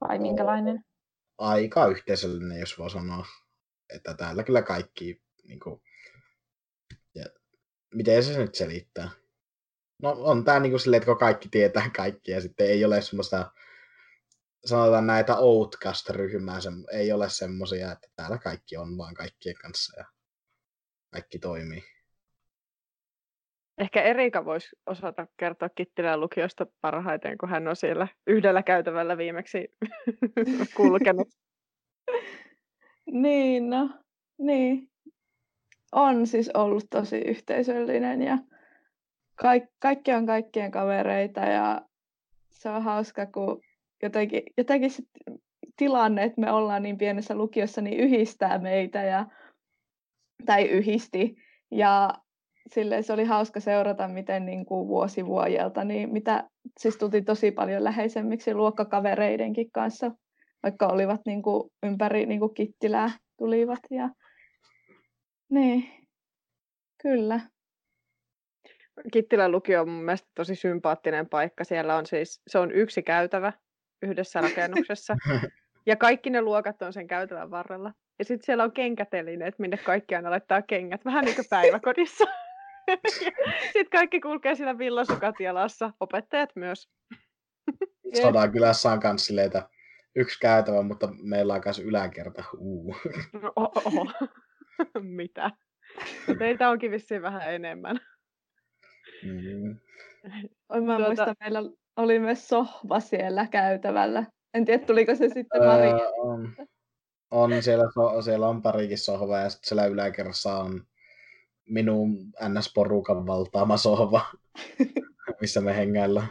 vai 0.00 0.18
minkälainen? 0.18 0.84
Aika 1.38 1.86
yhteisöllinen, 1.86 2.60
jos 2.60 2.78
voi 2.78 2.90
sanoa. 2.90 3.26
Että 3.94 4.14
täällä 4.14 4.42
kyllä 4.42 4.62
kaikki, 4.62 5.22
niin 5.44 5.60
kuin, 5.60 5.80
ja, 7.14 7.24
miten 7.94 8.22
se 8.22 8.38
nyt 8.38 8.54
selittää? 8.54 9.10
No 10.02 10.10
on 10.18 10.44
tää 10.44 10.60
niin 10.60 10.72
kuin 10.72 10.80
silleen, 10.80 10.98
että 10.98 11.10
kun 11.12 11.18
kaikki 11.18 11.48
tietää 11.48 11.90
kaikki 11.96 12.30
ja 12.30 12.40
sitten 12.40 12.66
ei 12.66 12.84
ole 12.84 13.02
semmoista, 13.02 13.52
sanotaan 14.64 15.06
näitä 15.06 15.36
outcast-ryhmää, 15.36 16.60
se, 16.60 16.70
ei 16.92 17.12
ole 17.12 17.28
semmoisia, 17.30 17.92
että 17.92 18.08
täällä 18.16 18.38
kaikki 18.38 18.76
on 18.76 18.98
vaan 18.98 19.14
kaikkien 19.14 19.56
kanssa 19.62 20.00
ja 20.00 20.04
kaikki 21.10 21.38
toimii. 21.38 21.82
Ehkä 23.78 24.02
Erika 24.02 24.44
voisi 24.44 24.68
osata 24.86 25.26
kertoa 25.36 25.68
Kittilän 25.68 26.20
lukiosta 26.20 26.66
parhaiten, 26.80 27.38
kun 27.38 27.48
hän 27.48 27.68
on 27.68 27.76
siellä 27.76 28.08
yhdellä 28.26 28.62
käytävällä 28.62 29.16
viimeksi 29.16 29.68
kulkenut. 30.76 31.28
niin, 33.24 33.70
no, 33.70 33.90
niin. 34.38 34.90
On 35.92 36.26
siis 36.26 36.50
ollut 36.54 36.84
tosi 36.90 37.18
yhteisöllinen 37.18 38.22
ja 38.22 38.38
kaik- 39.34 39.72
kaikki 39.78 40.12
on 40.12 40.26
kaikkien 40.26 40.70
kavereita 40.70 41.40
ja 41.40 41.82
se 42.50 42.68
on 42.68 42.82
hauska, 42.82 43.26
kun 43.26 43.60
jotenkin, 44.02 44.42
jotenkin 44.56 44.90
se 44.90 45.02
tilanne, 45.76 46.24
että 46.24 46.40
me 46.40 46.52
ollaan 46.52 46.82
niin 46.82 46.98
pienessä 46.98 47.34
lukiossa, 47.34 47.80
niin 47.80 48.00
yhdistää 48.00 48.58
meitä 48.58 49.02
ja 49.02 49.26
tai 50.46 50.64
yhdisti. 50.64 51.36
Ja 51.70 52.14
sille 52.70 53.02
se 53.02 53.12
oli 53.12 53.24
hauska 53.24 53.60
seurata, 53.60 54.08
miten 54.08 54.46
niin 54.46 54.66
kuin 54.66 54.88
vuosi 54.88 55.26
vuodelta, 55.26 55.84
niin 55.84 56.12
mitä, 56.12 56.48
siis 56.78 56.96
tultiin 56.96 57.24
tosi 57.24 57.50
paljon 57.50 57.84
läheisemmiksi 57.84 58.54
luokkakavereidenkin 58.54 59.70
kanssa. 59.72 60.10
vaikka 60.62 60.86
olivat 60.86 61.20
niin 61.26 61.42
kuin 61.42 61.70
ympäri 61.82 62.26
niin 62.26 62.40
kuin 62.40 62.54
Kittilää 62.54 63.10
tulivat. 63.38 63.80
Ja... 63.90 64.10
Niin, 65.50 65.90
kyllä. 67.02 67.40
Kittilän 69.12 69.52
lukio 69.52 69.80
on 69.80 69.88
mun 69.88 70.04
mielestä 70.04 70.28
tosi 70.34 70.54
sympaattinen 70.54 71.28
paikka. 71.28 71.64
Siellä 71.64 71.96
on 71.96 72.06
siis, 72.06 72.42
se 72.46 72.58
on 72.58 72.72
yksi 72.72 73.02
käytävä 73.02 73.52
yhdessä 74.02 74.40
rakennuksessa. 74.48 75.16
ja 75.86 75.96
kaikki 75.96 76.30
ne 76.30 76.42
luokat 76.42 76.82
on 76.82 76.92
sen 76.92 77.06
käytävän 77.06 77.50
varrella. 77.50 77.92
Ja 78.18 78.24
sitten 78.24 78.46
siellä 78.46 78.64
on 78.64 78.72
kenkätelineet, 78.72 79.58
minne 79.58 79.76
kaikki 79.76 80.14
aina 80.14 80.30
laittaa 80.30 80.62
kengät. 80.62 81.04
Vähän 81.04 81.24
niin 81.24 81.36
kuin 81.36 81.46
päiväkodissa. 81.50 82.24
sitten 83.72 83.90
kaikki 83.92 84.20
kulkee 84.20 84.54
siinä 84.54 84.78
villasukat 84.78 85.40
jalassa. 85.40 85.92
Opettajat 86.00 86.50
myös. 86.56 86.88
kylässä 88.52 88.92
on 88.92 89.00
kans 89.00 89.26
sileitä 89.26 89.68
yksi 90.16 90.40
käytävä, 90.40 90.82
mutta 90.82 91.08
meillä 91.22 91.54
on 91.54 91.62
myös 91.64 91.78
yläkerta. 91.78 92.44
Uh. 92.58 92.96
No, 93.42 93.52
oh, 93.56 93.72
oh. 93.84 94.14
Mitä? 95.02 95.50
Teitä 96.38 96.70
onkin 96.70 96.90
vissiin 96.90 97.22
vähän 97.22 97.54
enemmän. 97.54 98.00
Mm. 99.22 99.76
Mä 100.68 100.96
tuota... 100.96 101.06
muistan, 101.06 101.36
meillä 101.40 101.58
oli 101.98 102.18
myös 102.18 102.48
sohva 102.48 103.00
siellä 103.00 103.46
En 104.54 104.64
tiedä, 104.64 104.84
tuliko 104.84 105.14
se 105.14 105.28
sitten 105.28 105.66
Maria. 105.66 105.94
Öö, 105.94 106.10
on. 106.18 106.52
on 107.30 107.62
siellä, 107.62 107.84
siellä 108.24 108.48
on 108.48 108.62
parikin 108.62 108.98
sohvaa 108.98 109.40
ja 109.40 109.50
sitten 109.50 109.68
siellä 109.68 109.86
yläkerrassa 109.86 110.54
on 110.54 110.82
minun 111.68 112.16
NS-porukan 112.48 113.26
valtaama 113.26 113.76
sohva, 113.76 114.20
missä 115.40 115.60
me 115.60 115.76
hengäillään. 115.76 116.28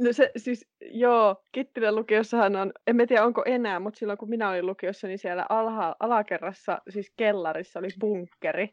No 0.00 0.12
se 0.12 0.30
siis, 0.36 0.68
joo, 0.80 1.42
Kittilän 1.52 1.94
lukiossahan 1.94 2.56
on, 2.56 2.72
en 2.86 2.96
tiedä 3.08 3.24
onko 3.24 3.42
enää, 3.46 3.80
mutta 3.80 3.98
silloin 3.98 4.18
kun 4.18 4.28
minä 4.28 4.50
olin 4.50 4.66
lukiossa, 4.66 5.06
niin 5.06 5.18
siellä 5.18 5.46
alha, 5.48 5.96
alakerrassa, 6.00 6.78
siis 6.90 7.12
kellarissa 7.16 7.78
oli 7.78 7.88
bunkkeri, 8.00 8.68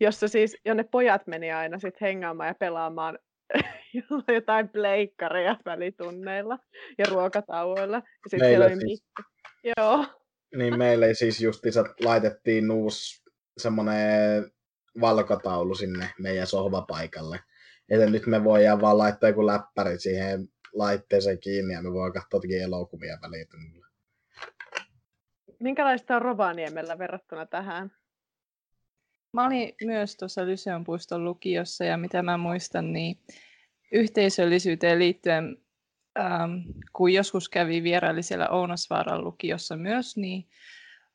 jossa 0.00 0.28
siis, 0.28 0.56
jonne 0.64 0.84
pojat 0.84 1.26
meni 1.26 1.52
aina 1.52 1.78
sitten 1.78 2.06
hengaamaan 2.06 2.48
ja 2.48 2.54
pelaamaan 2.54 3.18
jotain 4.34 4.68
pleikkareja 4.68 5.56
välitunneilla 5.64 6.58
ja 6.98 7.04
ruokatauoilla. 7.10 7.96
Ja 7.96 8.30
sitten 8.30 8.48
siellä 8.48 8.66
oli 8.66 8.80
siis, 8.80 9.04
Joo. 9.76 10.06
Niin 10.56 10.78
meille 10.78 11.14
siis 11.14 11.40
justiinsa 11.40 11.84
laitettiin 12.04 12.70
uusi 12.70 13.24
semmoinen 13.58 14.50
valkotaulu 15.00 15.74
sinne 15.74 16.10
meidän 16.18 16.46
sohvapaikalle. 16.46 17.40
Että 17.88 18.10
nyt 18.10 18.26
me 18.26 18.44
voidaan 18.44 18.80
vaan 18.80 18.98
laittaa 18.98 19.28
joku 19.28 19.46
läppäri 19.46 19.98
siihen 19.98 20.48
laitteeseen 20.72 21.40
kiinni 21.40 21.74
ja 21.74 21.82
me 21.82 21.92
voidaan 21.92 22.12
katsoa 22.12 22.36
jotakin 22.36 22.62
elokuvia 22.62 23.18
välitynnillä. 23.22 23.86
Minkälaista 25.60 26.16
on 26.16 26.22
Rovaniemellä 26.22 26.98
verrattuna 26.98 27.46
tähän? 27.46 27.90
Mä 29.34 29.46
olin 29.46 29.74
myös 29.84 30.16
tuossa 30.16 30.46
Lyseon 30.46 30.84
puiston 30.84 31.24
lukiossa 31.24 31.84
ja 31.84 31.96
mitä 31.96 32.22
mä 32.22 32.36
muistan, 32.36 32.92
niin 32.92 33.18
yhteisöllisyyteen 33.92 34.98
liittyen, 34.98 35.56
ähm, 36.18 36.52
kun 36.92 37.12
joskus 37.12 37.48
kävi 37.48 37.82
vieraili 37.82 38.22
siellä 38.22 38.48
Ounasvaaran 38.48 39.24
lukiossa 39.24 39.76
myös, 39.76 40.16
niin 40.16 40.48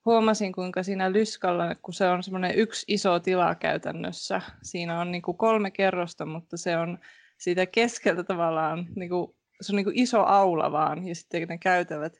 huomasin, 0.05 0.51
kuinka 0.51 0.83
siinä 0.83 1.11
Lyskalla, 1.11 1.75
kun 1.75 1.93
se 1.93 2.07
on 2.07 2.23
semmoinen 2.23 2.55
yksi 2.55 2.85
iso 2.87 3.19
tila 3.19 3.55
käytännössä, 3.55 4.41
siinä 4.61 5.01
on 5.01 5.11
niin 5.11 5.21
kuin 5.21 5.37
kolme 5.37 5.71
kerrosta, 5.71 6.25
mutta 6.25 6.57
se 6.57 6.77
on 6.77 6.99
siitä 7.37 7.65
keskeltä 7.65 8.23
tavallaan, 8.23 8.87
niin 8.95 9.09
kuin, 9.09 9.35
se 9.61 9.71
on 9.71 9.75
niin 9.75 9.85
kuin 9.85 9.99
iso 9.99 10.23
aula 10.23 10.71
vaan, 10.71 11.07
ja 11.07 11.15
sitten 11.15 11.47
ne 11.47 11.57
käytävät 11.57 12.13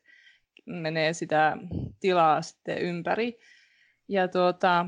menee 0.66 1.14
sitä 1.14 1.58
tilaa 2.00 2.42
sitten 2.42 2.82
ympäri. 2.82 3.40
Ja 4.08 4.28
tuota, 4.28 4.86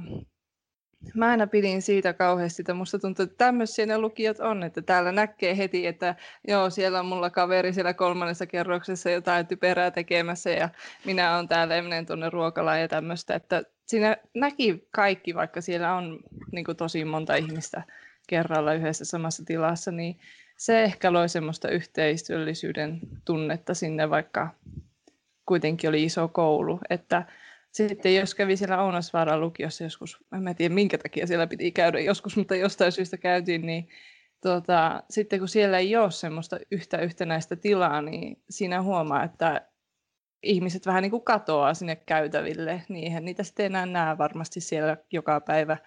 mä 1.15 1.27
aina 1.29 1.47
pidin 1.47 1.81
siitä 1.81 2.13
kauheasti, 2.13 2.61
että 2.61 2.73
musta 2.73 2.99
tuntuu, 2.99 3.23
että 3.23 3.35
tämmöisiä 3.37 3.85
ne 3.85 3.97
lukiot 3.97 4.39
on, 4.39 4.63
että 4.63 4.81
täällä 4.81 5.11
näkee 5.11 5.57
heti, 5.57 5.87
että 5.87 6.15
joo, 6.47 6.69
siellä 6.69 6.99
on 6.99 7.05
mulla 7.05 7.29
kaveri 7.29 7.73
siellä 7.73 7.93
kolmannessa 7.93 8.45
kerroksessa 8.45 9.09
jotain 9.09 9.47
typerää 9.47 9.91
tekemässä 9.91 10.49
ja 10.49 10.69
minä 11.05 11.35
olen 11.35 11.47
täällä 11.47 11.75
ja 11.75 11.83
menen 11.83 12.05
tuonne 12.05 12.29
ruokalaan 12.29 12.81
ja 12.81 12.87
tämmöistä, 12.87 13.35
että 13.35 13.63
siinä 13.85 14.17
näki 14.35 14.87
kaikki, 14.91 15.35
vaikka 15.35 15.61
siellä 15.61 15.95
on 15.95 16.19
niin 16.51 16.65
kuin, 16.65 16.77
tosi 16.77 17.05
monta 17.05 17.35
ihmistä 17.35 17.83
kerralla 18.27 18.73
yhdessä 18.73 19.05
samassa 19.05 19.43
tilassa, 19.45 19.91
niin 19.91 20.19
se 20.57 20.83
ehkä 20.83 21.13
loi 21.13 21.29
semmoista 21.29 21.69
yhteistyöllisyyden 21.69 22.99
tunnetta 23.25 23.73
sinne, 23.73 24.09
vaikka 24.09 24.49
kuitenkin 25.45 25.89
oli 25.89 26.03
iso 26.03 26.27
koulu, 26.27 26.79
että 26.89 27.25
sitten 27.71 28.15
jos 28.15 28.35
kävi 28.35 28.57
siellä 28.57 28.83
Ounasvaaran 28.83 29.41
lukiossa 29.41 29.83
joskus, 29.83 30.17
en 30.49 30.55
tiedä 30.55 30.75
minkä 30.75 30.97
takia 30.97 31.27
siellä 31.27 31.47
piti 31.47 31.71
käydä 31.71 31.99
joskus, 31.99 32.37
mutta 32.37 32.55
jostain 32.55 32.91
syystä 32.91 33.17
käytiin, 33.17 33.65
niin 33.65 33.89
tuota, 34.41 35.03
sitten 35.09 35.39
kun 35.39 35.47
siellä 35.47 35.77
ei 35.77 35.95
ole 35.95 36.11
semmoista 36.11 36.57
yhtä 36.71 36.97
yhtenäistä 36.97 37.55
tilaa, 37.55 38.01
niin 38.01 38.43
siinä 38.49 38.81
huomaa, 38.81 39.23
että 39.23 39.67
ihmiset 40.43 40.85
vähän 40.85 41.01
niin 41.01 41.11
kuin 41.11 41.23
katoaa 41.23 41.73
sinne 41.73 41.95
käytäville, 41.95 42.83
niin 42.89 43.03
eihän 43.03 43.25
niitä 43.25 43.43
sitten 43.43 43.65
enää 43.65 43.85
näe 43.85 44.17
varmasti 44.17 44.61
siellä 44.61 44.97
joka 45.11 45.41
päivä, 45.41 45.77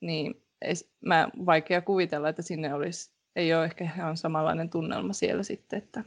niin 0.00 0.44
ei, 0.62 0.74
mä 1.00 1.28
vaikea 1.46 1.82
kuvitella, 1.82 2.28
että 2.28 2.42
sinne 2.42 2.74
olisi, 2.74 3.12
ei 3.36 3.54
ole 3.54 3.64
ehkä 3.64 3.84
ihan 3.84 4.16
samanlainen 4.16 4.70
tunnelma 4.70 5.12
siellä 5.12 5.42
sitten, 5.42 5.78
että 5.78 6.04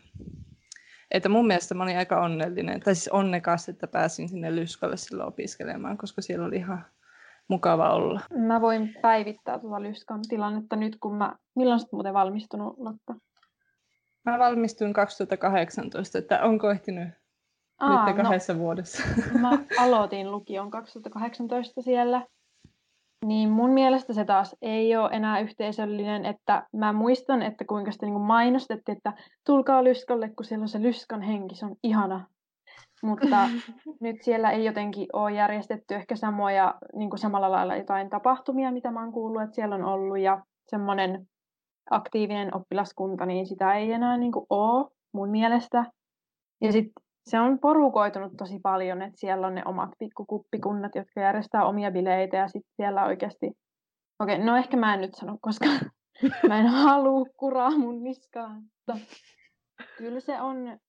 että 1.12 1.30
mun 1.30 1.48
mielestä 1.48 1.76
mä 1.76 1.84
olin 1.84 1.98
aika 1.98 2.22
onnellinen, 2.22 2.80
tai 2.80 2.96
siis 2.96 3.08
onnekas, 3.08 3.70
että 3.70 3.88
pääsin 3.88 4.30
sinne 4.30 4.56
Lyskalle 4.56 4.98
silloin 4.98 5.28
opiskelemaan, 5.28 5.98
koska 5.98 6.22
siellä 6.22 6.46
oli 6.46 6.56
ihan 6.56 6.86
mukava 7.48 7.90
olla. 7.90 8.22
Mä 8.48 8.62
voin 8.62 8.96
päivittää 9.02 9.60
tuota 9.60 9.82
Lyskan 9.82 10.22
tilannetta 10.30 10.76
nyt, 10.76 10.98
kun 11.00 11.16
mä... 11.16 11.36
Milloin 11.56 11.80
sä 11.80 11.88
muuten 11.92 12.14
valmistunut, 12.14 12.78
Lotta? 12.78 13.16
Mä 14.26 14.40
valmistuin 14.40 14.94
2018, 14.94 16.18
että 16.18 16.44
onko 16.44 16.72
ehtinyt 16.72 17.10
Aa, 17.80 18.06
nyt 18.06 18.18
no, 18.18 18.24
kahdessa 18.24 18.54
no, 18.54 18.60
vuodessa? 18.60 19.04
Mä 19.40 19.60
aloitin 19.80 20.32
lukion 20.32 20.72
2018 20.72 21.82
siellä 21.82 22.26
niin 23.26 23.50
mun 23.50 23.70
mielestä 23.70 24.14
se 24.14 24.26
taas 24.26 24.56
ei 24.62 24.98
ole 24.98 25.10
enää 25.12 25.40
yhteisöllinen, 25.40 26.26
että 26.26 26.68
mä 26.74 26.94
muistan, 26.94 27.42
että 27.42 27.66
kuinka 27.66 27.92
sitä 27.92 28.06
niin 28.06 28.22
mainostettiin, 28.22 28.98
että 28.98 29.14
tulkaa 29.46 29.84
Lyskolle, 29.84 30.30
kun 30.30 30.46
siellä 30.46 30.64
on 30.64 30.70
se 30.70 30.82
Lyskan 30.82 31.22
henki, 31.22 31.56
se 31.56 31.66
on 31.66 31.76
ihana. 31.84 32.28
Mutta 33.04 33.38
nyt 34.02 34.22
siellä 34.22 34.52
ei 34.52 34.66
jotenkin 34.66 35.08
ole 35.14 35.32
järjestetty 35.32 35.96
ehkä 35.96 36.16
samoja, 36.16 36.76
niin 36.96 37.10
kuin 37.10 37.20
samalla 37.20 37.52
lailla 37.52 37.76
jotain 37.76 38.10
tapahtumia, 38.10 38.72
mitä 38.72 38.92
mä 38.92 39.00
oon 39.00 39.12
kuullut, 39.12 39.42
että 39.42 39.56
siellä 39.56 39.76
on 39.76 39.84
ollut, 39.84 40.20
ja 40.20 40.42
semmoinen 40.68 41.28
aktiivinen 41.90 42.56
oppilaskunta, 42.56 43.26
niin 43.26 43.46
sitä 43.46 43.74
ei 43.74 43.92
enää 43.92 44.18
niin 44.18 44.32
kuin 44.32 44.46
ole 44.50 44.90
mun 45.14 45.30
mielestä. 45.30 45.86
Ja 46.62 46.72
sitten 46.72 47.04
se 47.26 47.40
on 47.40 47.60
porukoitunut 47.60 48.34
tosi 48.38 48.60
paljon, 48.64 49.02
että 49.02 49.20
siellä 49.20 49.48
on 49.48 49.56
ne 49.56 49.62
omat 49.66 49.90
pikkukuppikunnat, 50.00 50.96
jotka 50.96 51.22
järjestää 51.22 51.66
omia 51.66 51.92
bileitä 51.92 52.38
ja 52.38 52.48
sitten 52.48 52.74
siellä 52.76 53.06
oikeasti... 53.06 53.52
Okei, 54.20 54.36
okay, 54.36 54.46
no 54.46 54.58
ehkä 54.58 54.78
mä 54.78 54.94
en 54.94 55.02
nyt 55.02 55.16
sano, 55.16 55.38
koska 55.42 55.66
mä 56.48 56.60
en 56.60 56.68
halua 56.68 57.26
kuraa 57.38 57.78
mun 57.78 58.04
niskaan. 58.04 58.62
Mutta 58.62 59.06
kyllä 59.98 60.20
se 60.20 60.42
on, 60.42 60.80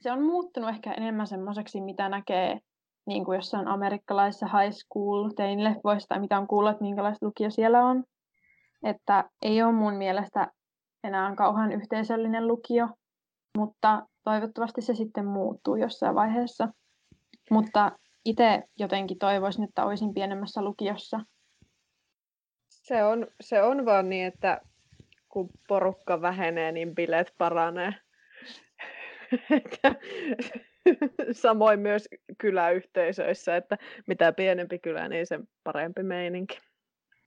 se 0.00 0.12
on 0.12 0.22
muuttunut 0.22 0.70
ehkä 0.70 0.92
enemmän 0.92 1.26
semmoiseksi, 1.26 1.80
mitä 1.80 2.08
näkee 2.08 2.58
niin 3.06 3.24
kuin 3.24 3.36
jossain 3.36 3.68
amerikkalaisessa 3.68 4.46
high 4.46 4.74
school 4.74 5.30
teinille 5.36 5.76
voisi, 5.84 6.06
tai 6.08 6.20
mitä 6.20 6.38
on 6.38 6.46
kuullut, 6.46 6.70
että 6.70 6.84
minkälaista 6.84 7.26
lukio 7.26 7.50
siellä 7.50 7.84
on. 7.84 8.04
Että 8.84 9.30
ei 9.42 9.62
ole 9.62 9.72
mun 9.72 9.94
mielestä 9.94 10.50
enää 11.04 11.34
kauhean 11.34 11.72
yhteisöllinen 11.72 12.48
lukio, 12.48 12.88
mutta 13.56 14.06
toivottavasti 14.24 14.82
se 14.82 14.94
sitten 14.94 15.26
muuttuu 15.26 15.76
jossain 15.76 16.14
vaiheessa. 16.14 16.68
Mutta 17.50 17.92
itse 18.24 18.62
jotenkin 18.78 19.18
toivoisin, 19.18 19.64
että 19.64 19.84
olisin 19.84 20.14
pienemmässä 20.14 20.62
lukiossa. 20.62 21.20
Se 22.68 23.04
on, 23.04 23.26
se 23.40 23.62
on 23.62 23.84
vaan 23.84 24.08
niin, 24.08 24.26
että 24.26 24.60
kun 25.28 25.48
porukka 25.68 26.20
vähenee, 26.20 26.72
niin 26.72 26.94
bileet 26.94 27.34
paranee. 27.38 27.94
Samoin 31.32 31.80
myös 31.80 32.08
kyläyhteisöissä, 32.38 33.56
että 33.56 33.78
mitä 34.06 34.32
pienempi 34.32 34.78
kylä, 34.78 35.08
niin 35.08 35.26
sen 35.26 35.48
parempi 35.64 36.02
meininki. 36.02 36.58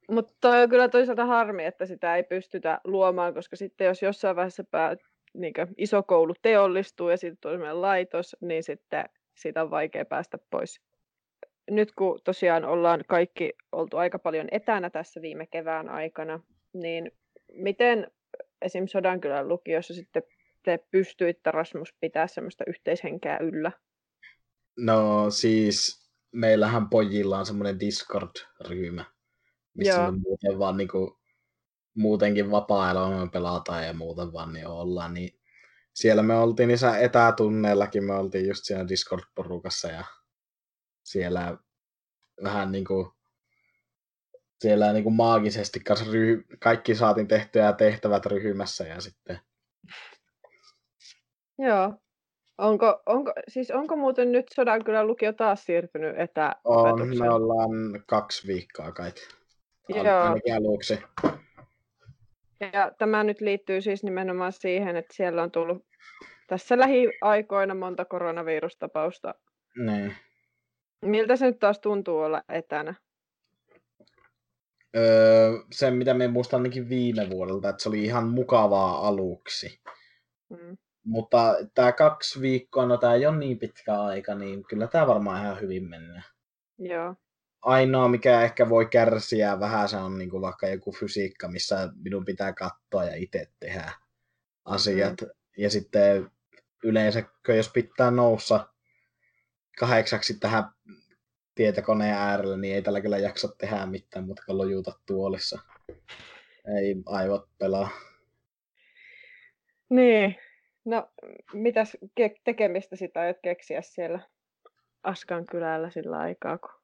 Mutta 0.09 0.49
on 0.49 0.69
kyllä 0.69 0.89
toisaalta 0.89 1.25
harmi, 1.25 1.65
että 1.65 1.85
sitä 1.85 2.15
ei 2.15 2.23
pystytä 2.23 2.81
luomaan, 2.83 3.33
koska 3.33 3.55
sitten 3.55 3.87
jos 3.87 4.01
jossain 4.01 4.35
vaiheessa 4.35 4.63
niin 5.33 5.53
iso 5.77 6.03
koulu 6.03 6.33
teollistuu 6.41 7.09
ja 7.09 7.17
sitten 7.17 7.37
tulee 7.41 7.73
laitos, 7.73 8.35
niin 8.41 8.63
sitten 8.63 9.05
siitä 9.35 9.61
on 9.61 9.71
vaikea 9.71 10.05
päästä 10.05 10.37
pois. 10.49 10.81
Nyt 11.71 11.91
kun 11.91 12.19
tosiaan 12.23 12.65
ollaan 12.65 13.03
kaikki 13.07 13.53
oltu 13.71 13.97
aika 13.97 14.19
paljon 14.19 14.47
etänä 14.51 14.89
tässä 14.89 15.21
viime 15.21 15.45
kevään 15.45 15.89
aikana, 15.89 16.39
niin 16.73 17.11
miten 17.51 18.11
esim. 18.61 18.87
Sodankylän 18.87 19.47
lukiossa 19.47 19.93
sitten 19.93 20.23
te 20.63 20.79
pystyitte 20.91 21.51
Rasmus 21.51 21.93
pitää 21.99 22.27
semmoista 22.27 22.63
yhteishenkeä 22.67 23.37
yllä? 23.37 23.71
No 24.77 25.29
siis 25.29 26.09
meillähän 26.31 26.89
pojilla 26.89 27.39
on 27.39 27.45
semmoinen 27.45 27.79
Discord-ryhmä, 27.79 29.05
missä 29.73 30.01
Joo. 30.01 30.11
me 30.11 30.17
muuten 30.17 30.59
vaan 30.59 30.77
niinku, 30.77 31.18
muutenkin 31.99 32.51
vapaa 32.51 33.09
me 33.09 33.29
pelataan 33.31 33.85
ja 33.85 33.93
muuten 33.93 34.33
vaan 34.33 34.53
niin 34.53 34.67
ollaan, 34.67 35.13
niin 35.13 35.39
siellä 35.93 36.23
me 36.23 36.33
oltiin 36.33 36.67
niissä 36.67 36.97
etätunneellakin, 36.97 38.03
me 38.03 38.15
oltiin 38.15 38.47
just 38.47 38.65
siellä 38.65 38.87
Discord-porukassa 38.87 39.87
ja 39.87 40.03
siellä 41.03 41.57
vähän 42.43 42.71
niin 42.71 42.85
kuin 42.85 43.07
siellä 44.61 44.93
niin 44.93 45.03
kuin 45.03 45.15
maagisesti 45.15 45.79
kanssa 45.79 46.05
ryh- 46.05 46.57
kaikki 46.59 46.95
saatiin 46.95 47.27
tehtyä 47.27 47.73
tehtävät 47.73 48.25
ryhmässä 48.25 48.83
ja 48.87 49.01
sitten... 49.01 49.39
Joo. 51.57 51.93
Onko, 52.57 53.01
onko, 53.05 53.33
siis 53.47 53.71
onko 53.71 53.95
muuten 53.95 54.31
nyt 54.31 54.45
kyllä 54.85 55.03
lukio 55.03 55.33
taas 55.33 55.65
siirtynyt 55.65 56.19
etä 56.19 56.55
On, 56.63 57.17
me 57.17 57.29
ollaan 57.29 57.69
kaksi 58.07 58.47
viikkoa 58.47 58.91
kai. 58.91 59.11
Joo. 59.89 60.21
Ainakin 60.21 60.55
aluksi. 60.55 60.99
Ja 62.73 62.91
tämä 62.97 63.23
nyt 63.23 63.41
liittyy 63.41 63.81
siis 63.81 64.03
nimenomaan 64.03 64.51
siihen, 64.51 64.95
että 64.95 65.13
siellä 65.13 65.43
on 65.43 65.51
tullut 65.51 65.85
tässä 66.47 66.79
lähiaikoina 66.79 67.75
monta 67.75 68.05
koronavirustapausta. 68.05 69.35
Niin. 69.85 70.15
Miltä 71.05 71.35
se 71.35 71.45
nyt 71.45 71.59
taas 71.59 71.79
tuntuu 71.79 72.19
olla 72.19 72.43
etänä? 72.49 72.95
Öö, 74.97 75.51
sen, 75.71 75.93
mitä 75.93 76.13
me 76.13 76.27
muistan 76.27 76.59
ainakin 76.59 76.89
viime 76.89 77.29
vuodelta, 77.29 77.69
että 77.69 77.83
se 77.83 77.89
oli 77.89 78.03
ihan 78.03 78.27
mukavaa 78.27 79.07
aluksi. 79.07 79.81
Mm. 80.49 80.77
Mutta 81.05 81.55
tämä 81.73 81.91
kaksi 81.91 82.41
viikkoa, 82.41 82.85
no 82.85 82.97
tämä 82.97 83.13
ei 83.13 83.25
ole 83.25 83.37
niin 83.37 83.59
pitkä 83.59 84.01
aika, 84.01 84.35
niin 84.35 84.63
kyllä 84.63 84.87
tämä 84.87 85.07
varmaan 85.07 85.43
ihan 85.43 85.61
hyvin 85.61 85.89
mennä. 85.89 86.23
Joo. 86.77 87.15
Ainoa, 87.61 88.07
mikä 88.07 88.41
ehkä 88.41 88.69
voi 88.69 88.85
kärsiä 88.85 89.59
vähän, 89.59 89.89
se 89.89 89.97
on 89.97 90.17
niin 90.17 90.29
kuin 90.29 90.41
vaikka 90.41 90.67
joku 90.67 90.91
fysiikka, 90.91 91.47
missä 91.47 91.89
minun 92.03 92.25
pitää 92.25 92.53
katsoa 92.53 93.03
ja 93.05 93.15
itse 93.15 93.47
tehdä 93.59 93.91
asiat. 94.65 95.21
Mm. 95.21 95.27
Ja 95.57 95.69
sitten 95.69 96.31
yleensä, 96.83 97.23
jos 97.47 97.69
pitää 97.73 98.11
noussa 98.11 98.67
kahdeksaksi 99.79 100.39
tähän 100.39 100.63
tietokoneen 101.55 102.15
äärellä, 102.15 102.57
niin 102.57 102.75
ei 102.75 102.81
tällä 102.81 103.01
kyllä 103.01 103.17
jaksa 103.17 103.47
tehdä 103.57 103.85
mitään 103.85 104.25
mutta 104.25 104.43
lojuta 104.47 104.99
tuolissa. 105.05 105.59
Ei 106.77 106.95
aivot 107.05 107.49
pelaa. 107.57 107.89
Niin. 109.89 110.35
No, 110.85 111.09
mitäs 111.53 111.97
tekemistä 112.43 112.95
sitä 112.95 113.19
aiot 113.19 113.37
keksiä 113.43 113.81
siellä 113.81 114.19
Askan 115.03 115.45
kylällä 115.45 115.89
sillä 115.89 116.17
aikaa? 116.17 116.57
Kun... 116.57 116.78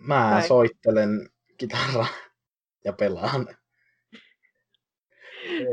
Mä 0.00 0.30
Tai... 0.30 0.48
soittelen 0.48 1.28
kitaraa 1.56 2.06
ja 2.84 2.92
pelaan. 2.92 3.46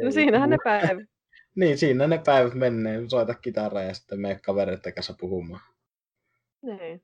No 0.03 0.11
siinähän 0.11 0.49
ne 0.49 0.57
päivät. 0.63 1.07
niin, 1.59 1.77
siinä 1.77 2.07
ne 2.07 2.21
päivät 2.25 2.53
menee. 2.53 3.09
Soita 3.09 3.33
kitaraa 3.33 3.83
ja 3.83 3.93
sitten 3.93 4.19
mene 4.19 4.39
kavereiden 4.45 4.93
kanssa 4.93 5.15
puhumaan. 5.19 5.61
Niin. 6.61 7.03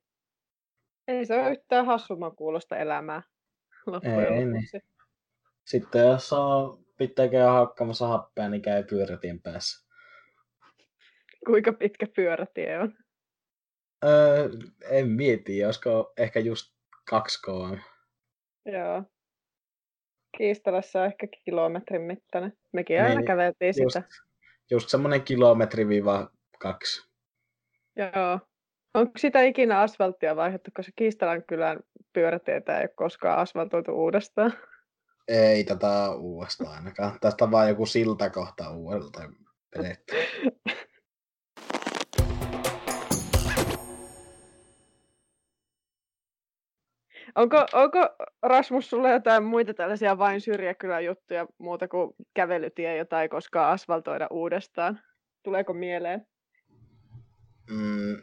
Ei 1.08 1.26
se 1.26 1.34
ole 1.34 1.52
yhtään 1.52 1.86
hassumman 1.86 2.36
kuulosta 2.36 2.78
elämää 2.78 3.22
Ei, 4.04 4.46
niin. 4.46 4.70
Sitten 5.66 6.08
jos 6.08 6.34
on 6.34 6.84
pitää 6.98 7.28
käydä 7.28 7.52
hakkaamassa 7.52 8.08
happea, 8.08 8.50
niin 8.50 8.62
käy 8.62 8.84
pyörätien 8.84 9.42
päässä. 9.42 9.88
Kuinka 11.46 11.74
pitkä 11.74 12.08
pyörätie 12.16 12.80
on? 12.80 12.98
Öö, 14.06 14.50
en 14.90 15.10
mieti, 15.10 15.66
olisiko 15.66 16.14
ehkä 16.18 16.40
just 16.40 16.73
kaksi 17.10 17.42
km. 17.42 17.78
Joo. 18.72 19.04
Kiistalassa 20.38 21.02
on 21.02 21.06
ehkä 21.06 21.28
kilometrin 21.46 22.02
mittainen. 22.02 22.58
Mekin 22.74 23.02
aina 23.02 23.16
niin, 23.16 23.26
käveltiin 23.26 23.74
just, 23.84 23.94
sitä. 23.94 24.08
Just 24.72 24.90
semmoinen 24.90 25.22
kilometri 25.22 25.88
viiva 25.88 26.30
kaksi. 26.60 27.10
Joo. 27.96 28.40
Onko 28.94 29.12
sitä 29.18 29.42
ikinä 29.42 29.80
asfalttia 29.80 30.36
vaihdettu, 30.36 30.72
koska 30.74 30.92
Kiistalan 30.96 31.44
kylän 31.44 31.80
pyörätietä 32.14 32.78
ei 32.78 32.84
ole 32.84 32.94
koskaan 32.96 33.40
asfaltoitu 33.40 33.92
uudestaan? 33.92 34.54
Ei 35.28 35.64
tätä 35.64 36.12
uudestaan 36.16 36.76
ainakaan. 36.76 37.20
Tästä 37.22 37.46
on 37.46 37.52
vaan 37.52 37.70
joku 37.70 37.86
siltakohta 37.86 38.72
uudelta 38.72 39.22
vedetty. 39.78 40.16
Onko, 47.36 47.66
onko 47.74 48.10
Rasmus 48.42 48.90
sulla 48.90 49.10
jotain 49.10 49.44
muita 49.44 49.74
tällaisia 49.74 50.18
vain 50.18 50.42
syrjäkylän 50.42 51.06
juttuja 51.06 51.48
muuta 51.58 51.88
kuin 51.88 52.16
kävelytie, 52.34 52.98
jota 52.98 53.22
ei 53.22 53.30
koskaan 53.30 53.72
asfaltoida 53.72 54.28
uudestaan? 54.32 55.00
Tuleeko 55.44 55.74
mieleen? 55.74 56.28
Mm, 57.70 58.18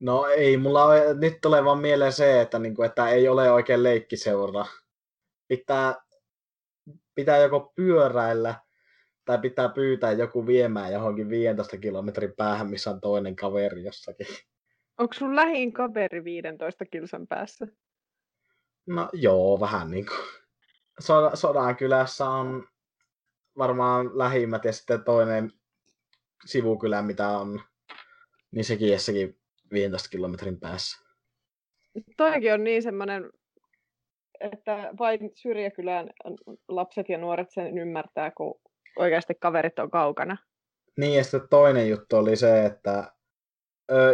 No 0.00 0.26
ei, 0.26 0.56
mulla 0.56 0.84
ole, 0.84 1.14
nyt 1.14 1.34
tulee 1.42 1.64
vaan 1.64 1.78
mieleen 1.78 2.12
se, 2.12 2.40
että, 2.40 2.58
niin 2.58 2.74
kuin, 2.74 2.86
että 2.86 3.08
ei 3.08 3.28
ole 3.28 3.50
oikein 3.50 3.82
leikkiseura. 3.82 4.66
Pitää, 5.48 5.94
pitää 7.14 7.38
joko 7.38 7.72
pyöräillä 7.76 8.54
tai 9.24 9.38
pitää 9.38 9.68
pyytää 9.68 10.12
joku 10.12 10.46
viemään 10.46 10.92
johonkin 10.92 11.28
15 11.28 11.78
kilometrin 11.78 12.32
päähän, 12.36 12.70
missä 12.70 12.90
on 12.90 13.00
toinen 13.00 13.36
kaveri 13.36 13.84
jossakin. 13.84 14.26
Onko 14.98 15.14
sun 15.14 15.36
lähin 15.36 15.72
kaveri 15.72 16.24
15 16.24 16.84
kilsan 16.84 17.26
päässä? 17.26 17.66
No 18.86 19.08
joo, 19.12 19.60
vähän 19.60 19.90
niin 19.90 20.06
kuin. 20.06 20.18
Sodan 21.34 21.76
kylässä 21.76 22.28
on 22.30 22.68
varmaan 23.58 24.18
lähimmät 24.18 24.64
ja 24.64 24.72
sitten 24.72 25.04
toinen 25.04 25.52
sivukylä, 26.46 27.02
mitä 27.02 27.28
on, 27.28 27.60
niin 28.50 28.64
sekin 28.64 28.92
jossakin 28.92 29.40
15 29.72 30.08
kilometrin 30.08 30.60
päässä. 30.60 31.06
Toikin 32.16 32.54
on 32.54 32.64
niin 32.64 32.82
semmoinen, 32.82 33.30
että 34.40 34.90
vain 34.98 35.30
syrjäkylän 35.34 36.10
lapset 36.68 37.08
ja 37.08 37.18
nuoret 37.18 37.50
sen 37.50 37.78
ymmärtää, 37.78 38.30
kun 38.30 38.60
oikeasti 38.96 39.34
kaverit 39.34 39.78
on 39.78 39.90
kaukana. 39.90 40.36
Niin, 40.96 41.16
ja 41.16 41.24
sitten 41.24 41.48
toinen 41.50 41.88
juttu 41.88 42.16
oli 42.16 42.36
se, 42.36 42.64
että 42.64 43.12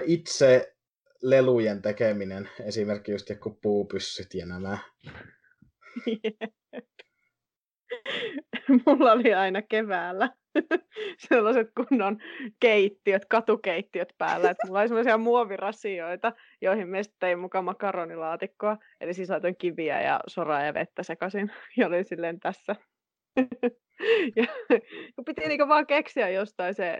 itse 0.06 0.71
lelujen 1.22 1.82
tekeminen, 1.82 2.48
esimerkiksi 2.64 3.12
just 3.12 3.28
joku 3.28 3.58
puupyssyt 3.62 4.34
ja 4.34 4.46
nämä. 4.46 4.78
Mulla 8.86 9.12
oli 9.12 9.34
aina 9.34 9.62
keväällä 9.62 10.30
sellaiset 11.28 11.68
kunnon 11.76 12.18
keittiöt, 12.60 13.24
katukeittiöt 13.24 14.14
päällä. 14.18 14.50
Että 14.50 14.66
mulla 14.66 14.80
oli 14.80 14.88
sellaisia 14.88 15.18
muovirasioita, 15.18 16.32
joihin 16.60 16.88
me 16.88 17.02
tein 17.18 17.38
mukaan 17.38 17.64
makaronilaatikkoa. 17.64 18.78
Eli 19.00 19.14
siis 19.14 19.30
laitoin 19.30 19.56
kiviä 19.56 20.02
ja 20.02 20.20
soraa 20.26 20.62
ja 20.62 20.74
vettä 20.74 21.02
sekaisin. 21.02 21.52
Ja 21.76 21.86
oli 21.86 22.04
silleen 22.04 22.40
tässä. 22.40 22.76
ja 24.36 24.46
piti 25.26 25.48
niinku 25.48 25.68
vaan 25.68 25.86
keksiä 25.86 26.28
jostain 26.28 26.74
se 26.74 26.98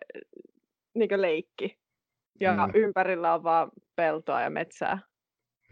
niinku 0.95 1.15
leikki. 1.21 1.82
Ja 2.43 2.67
mm. 2.67 2.73
ympärillä 2.75 3.35
on 3.35 3.43
vaan 3.43 3.71
peltoa 3.97 4.41
ja 4.41 4.51
metsää. 4.51 4.99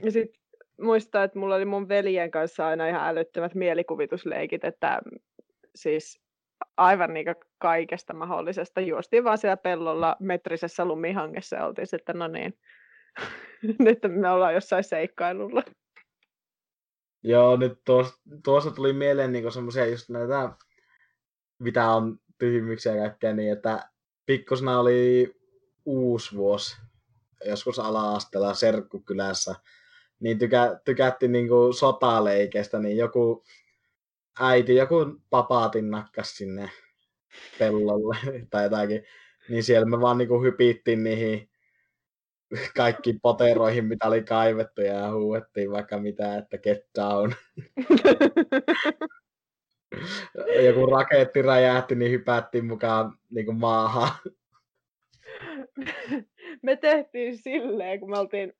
Ja 0.02 0.10
sitten 0.10 0.40
muistaa, 0.80 1.24
että 1.24 1.38
mulla 1.38 1.54
oli 1.54 1.64
mun 1.64 1.88
veljen 1.88 2.30
kanssa 2.30 2.66
aina 2.66 2.88
ihan 2.88 3.08
älyttömät 3.08 3.54
mielikuvitusleikit, 3.54 4.64
että 4.64 5.00
siis 5.74 6.20
aivan 6.76 7.14
niin 7.14 7.26
kaikesta 7.58 8.14
mahdollisesta. 8.14 8.80
Juostiin 8.80 9.24
vaan 9.24 9.38
siellä 9.38 9.56
pellolla 9.56 10.16
metrisessä 10.20 10.84
lumihangessa 10.84 11.56
ja 11.56 11.66
oltiin 11.66 11.86
sitten, 11.86 12.18
no 12.18 12.28
niin, 12.28 12.58
nyt 13.78 13.98
me 14.08 14.30
ollaan 14.30 14.54
jossain 14.54 14.84
seikkailulla. 14.84 15.62
Joo, 17.22 17.56
nyt 17.56 17.80
tuossa, 17.84 18.22
tuossa 18.44 18.70
tuli 18.70 18.92
mieleen 18.92 19.32
niin 19.32 19.52
semmoisia 19.52 19.86
just 19.86 20.08
näitä, 20.08 20.50
mitä 21.58 21.88
on 21.88 22.18
tyhmyksiä 22.38 22.94
ja 22.94 23.00
kaikkea, 23.00 23.34
niin 23.34 23.52
että 23.52 23.90
pikkusena 24.26 24.80
oli 24.80 25.39
uusi 25.84 26.36
vuosi, 26.36 26.76
joskus 27.44 27.78
ala-asteella 27.78 28.54
Serkkukylässä, 28.54 29.54
niin 30.20 30.38
tykä, 30.38 30.80
tykättiin 30.84 31.32
niin 31.32 31.48
sotaleikestä, 31.78 32.78
niin 32.78 32.96
joku 32.96 33.44
äiti 34.40 34.74
joku 34.74 35.20
papaatin 35.30 35.90
nakkas 35.90 36.36
sinne 36.36 36.70
pellolle 37.58 38.16
tai 38.50 38.64
jotakin, 38.64 39.04
niin 39.48 39.62
siellä 39.62 39.86
me 39.86 40.00
vaan 40.00 40.18
niinku 40.18 40.42
hypittiin 40.42 41.04
niihin 41.04 41.50
kaikki 42.76 43.18
poteroihin, 43.22 43.84
mitä 43.84 44.06
oli 44.06 44.22
kaivettu 44.22 44.80
ja 44.80 45.12
huuettiin 45.12 45.70
vaikka 45.70 45.98
mitä, 45.98 46.36
että 46.36 46.58
get 46.58 46.86
down. 46.98 47.32
joku 50.66 50.86
raketti 50.86 51.42
räjähti, 51.42 51.94
niin 51.94 52.12
hypättiin 52.12 52.66
mukaan 52.66 53.18
niin 53.30 53.46
kuin 53.46 53.58
maahan. 53.58 54.10
me 56.62 56.76
tehtiin 56.76 57.38
silleen, 57.38 58.00
kun 58.00 58.10
me 58.10 58.18
oltiin 58.18 58.52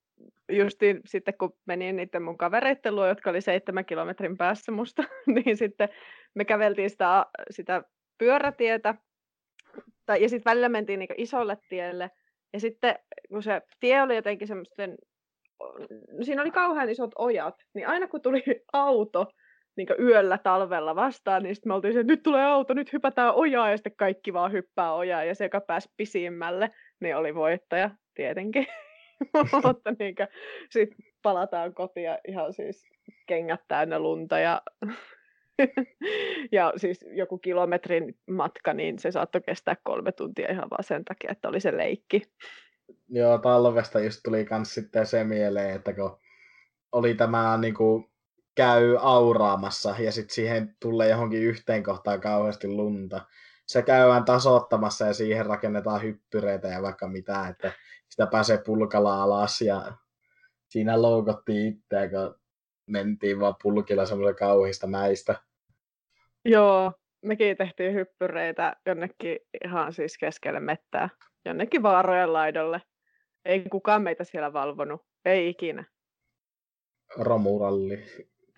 justiin 0.48 1.00
sitten, 1.04 1.34
kun 1.38 1.56
menin 1.66 1.96
niiden 1.96 2.22
mun 2.22 2.38
kavereitten 2.38 2.96
luo, 2.96 3.06
jotka 3.06 3.30
oli 3.30 3.40
seitsemän 3.40 3.84
kilometrin 3.84 4.36
päässä 4.36 4.72
musta, 4.72 5.04
niin 5.34 5.56
sitten 5.56 5.88
me 6.34 6.44
käveltiin 6.44 6.90
sitä, 6.90 7.26
sitä 7.50 7.82
pyörätietä, 8.18 8.94
tai, 10.06 10.22
ja 10.22 10.28
sitten 10.28 10.50
välillä 10.50 10.68
mentiin 10.68 10.98
niin 10.98 11.08
isolle 11.16 11.58
tielle, 11.68 12.10
ja 12.52 12.60
sitten 12.60 12.94
kun 13.28 13.42
se 13.42 13.62
tie 13.80 14.02
oli 14.02 14.16
jotenkin 14.16 14.48
semmoisten, 14.48 14.96
no 16.08 16.24
siinä 16.24 16.42
oli 16.42 16.50
kauhean 16.50 16.90
isot 16.90 17.10
ojat, 17.18 17.54
niin 17.74 17.88
aina 17.88 18.08
kun 18.08 18.22
tuli 18.22 18.42
auto 18.72 19.26
niin 19.76 19.88
yöllä 19.98 20.38
talvella 20.38 20.94
vastaan, 20.96 21.42
niin 21.42 21.54
sitten 21.54 21.70
me 21.70 21.74
oltiin 21.74 21.94
se, 21.94 22.00
että 22.00 22.12
nyt 22.12 22.22
tulee 22.22 22.44
auto, 22.44 22.74
nyt 22.74 22.92
hypätään 22.92 23.34
ojaa, 23.34 23.70
ja 23.70 23.76
sitten 23.76 23.96
kaikki 23.96 24.32
vaan 24.32 24.52
hyppää 24.52 24.92
ojaa, 24.92 25.24
ja 25.24 25.34
se, 25.34 25.44
joka 25.44 25.60
pääsi 25.60 25.88
pisimmälle, 25.96 26.70
niin 27.00 27.16
oli 27.16 27.34
voittaja, 27.34 27.90
tietenkin. 28.14 28.66
Mutta 29.64 29.92
niin 29.98 30.14
sitten 30.70 30.98
palataan 31.22 31.74
kotiin 31.74 32.10
ihan 32.28 32.52
siis 32.52 32.86
kengät 33.26 33.60
täynnä 33.68 33.98
lunta 33.98 34.38
ja 34.38 34.62
ja 36.52 36.72
siis 36.76 37.04
joku 37.12 37.38
kilometrin 37.38 38.18
matka, 38.30 38.74
niin 38.74 38.98
se 38.98 39.10
saattoi 39.10 39.40
kestää 39.40 39.76
kolme 39.82 40.12
tuntia 40.12 40.52
ihan 40.52 40.70
vaan 40.70 40.84
sen 40.84 41.04
takia, 41.04 41.30
että 41.32 41.48
oli 41.48 41.60
se 41.60 41.76
leikki. 41.76 42.22
Joo, 43.08 43.38
talvesta 43.38 44.00
just 44.00 44.20
tuli 44.24 44.44
kans 44.44 44.74
sitten 44.74 45.06
se 45.06 45.24
mieleen, 45.24 45.76
että 45.76 45.92
kun 45.92 46.18
oli 46.92 47.14
tämä 47.14 47.58
niin 47.60 47.74
kuin, 47.74 48.09
käy 48.54 48.96
auraamassa 49.00 49.94
ja 49.98 50.12
sitten 50.12 50.34
siihen 50.34 50.76
tulee 50.80 51.08
johonkin 51.08 51.42
yhteen 51.42 51.82
kohtaan 51.82 52.20
kauheasti 52.20 52.68
lunta. 52.68 53.20
Se 53.66 53.82
käydään 53.82 54.24
tasoittamassa 54.24 55.06
ja 55.06 55.14
siihen 55.14 55.46
rakennetaan 55.46 56.02
hyppyreitä 56.02 56.68
ja 56.68 56.82
vaikka 56.82 57.08
mitä, 57.08 57.48
että 57.48 57.72
sitä 58.08 58.26
pääsee 58.26 58.58
pulkalla 58.66 59.22
alas 59.22 59.60
ja 59.60 59.92
siinä 60.68 61.02
loukottiin 61.02 61.66
itseä, 61.66 62.08
kun 62.08 62.40
mentiin 62.86 63.40
vaan 63.40 63.54
pulkilla 63.62 64.06
semmoisella 64.06 64.38
kauhista 64.38 64.86
mäistä. 64.86 65.34
Joo, 66.44 66.92
mekin 67.22 67.56
tehtiin 67.56 67.94
hyppyreitä 67.94 68.76
jonnekin 68.86 69.38
ihan 69.64 69.92
siis 69.92 70.18
keskelle 70.18 70.60
mettää, 70.60 71.08
jonnekin 71.44 71.82
vaarojen 71.82 72.32
laidolle. 72.32 72.82
Ei 73.44 73.64
kukaan 73.70 74.02
meitä 74.02 74.24
siellä 74.24 74.52
valvonut, 74.52 75.02
ei 75.24 75.48
ikinä. 75.48 75.84
Romuralli 77.18 78.04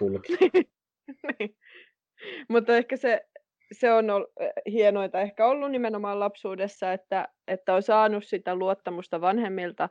pulki. 0.02 0.36
niin. 1.38 1.56
Mutta 2.48 2.76
ehkä 2.76 2.96
se, 2.96 3.26
se 3.72 3.92
on 3.92 4.10
ollut, 4.10 4.30
hienointa 4.66 5.20
ehkä 5.20 5.46
ollut 5.46 5.70
nimenomaan 5.70 6.20
lapsuudessa, 6.20 6.92
että, 6.92 7.28
että 7.48 7.74
on 7.74 7.82
saanut 7.82 8.24
sitä 8.24 8.54
luottamusta 8.54 9.20
vanhemmilta, 9.20 9.88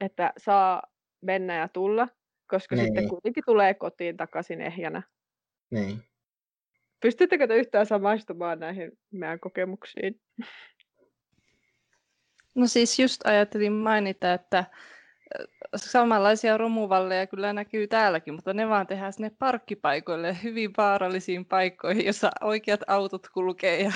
että 0.00 0.32
saa 0.38 0.82
mennä 1.22 1.58
ja 1.58 1.68
tulla, 1.68 2.08
koska 2.46 2.76
niin. 2.76 2.84
sitten 2.84 3.08
kuitenkin 3.08 3.42
tulee 3.46 3.74
kotiin 3.74 4.16
takaisin 4.16 4.60
ehjänä. 4.60 5.02
Niin. 5.70 6.02
Pystyttekö 7.00 7.46
te 7.46 7.56
yhtään 7.56 7.86
samaistumaan 7.86 8.60
näihin 8.60 8.92
meidän 9.10 9.40
kokemuksiin? 9.40 10.20
No 12.54 12.66
siis 12.66 12.98
just 12.98 13.26
ajattelin 13.26 13.72
mainita, 13.72 14.32
että 14.32 14.64
samanlaisia 15.76 16.56
romuvalleja 16.56 17.26
kyllä 17.26 17.52
näkyy 17.52 17.86
täälläkin, 17.86 18.34
mutta 18.34 18.54
ne 18.54 18.68
vaan 18.68 18.86
tehdään 18.86 19.12
sinne 19.12 19.30
parkkipaikoille 19.38 20.36
hyvin 20.42 20.70
vaarallisiin 20.76 21.44
paikkoihin, 21.44 22.06
jossa 22.06 22.30
oikeat 22.40 22.80
autot 22.86 23.28
kulkee. 23.28 23.82
Ja 23.82 23.92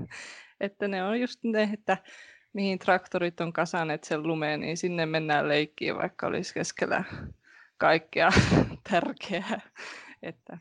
että 0.60 0.88
ne 0.88 1.04
on 1.04 1.20
just 1.20 1.44
ne, 1.44 1.70
että 1.72 1.96
mihin 2.52 2.78
traktorit 2.78 3.40
on 3.40 3.52
kasaneet 3.52 4.04
sen 4.04 4.22
lumeen, 4.22 4.60
niin 4.60 4.76
sinne 4.76 5.06
mennään 5.06 5.48
leikkiin, 5.48 5.96
vaikka 5.96 6.26
olisi 6.26 6.54
keskellä 6.54 7.04
kaikkea 7.78 8.30
tärkeää. 8.90 9.60
Että 10.22 10.58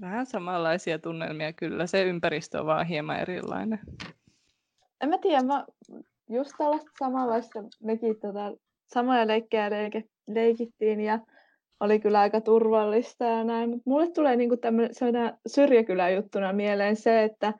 Vähän 0.00 0.26
samanlaisia 0.26 0.98
tunnelmia 0.98 1.52
kyllä, 1.52 1.86
se 1.86 2.02
ympäristö 2.02 2.60
on 2.60 2.66
vaan 2.66 2.86
hieman 2.86 3.20
erilainen. 3.20 3.80
En 5.00 5.08
mä 5.08 5.18
tiedä, 5.18 5.42
mä 5.42 5.66
just 6.28 6.50
tällaista 6.58 6.90
samanlaista, 6.98 7.58
mekin 7.82 8.20
tota, 8.20 8.52
samoja 8.94 9.26
leikkejä 9.26 9.70
leike, 9.70 10.04
leikittiin 10.26 11.00
ja 11.00 11.18
oli 11.80 12.00
kyllä 12.00 12.20
aika 12.20 12.40
turvallista 12.40 13.24
ja 13.24 13.44
näin, 13.44 13.70
mutta 13.70 13.90
mulle 13.90 14.10
tulee 14.10 14.36
niinku 14.36 14.56
tämmöinen 14.56 14.90
syrjäkyläjuttuna 15.46 16.52
mieleen 16.52 16.96
se, 16.96 17.22
että 17.22 17.54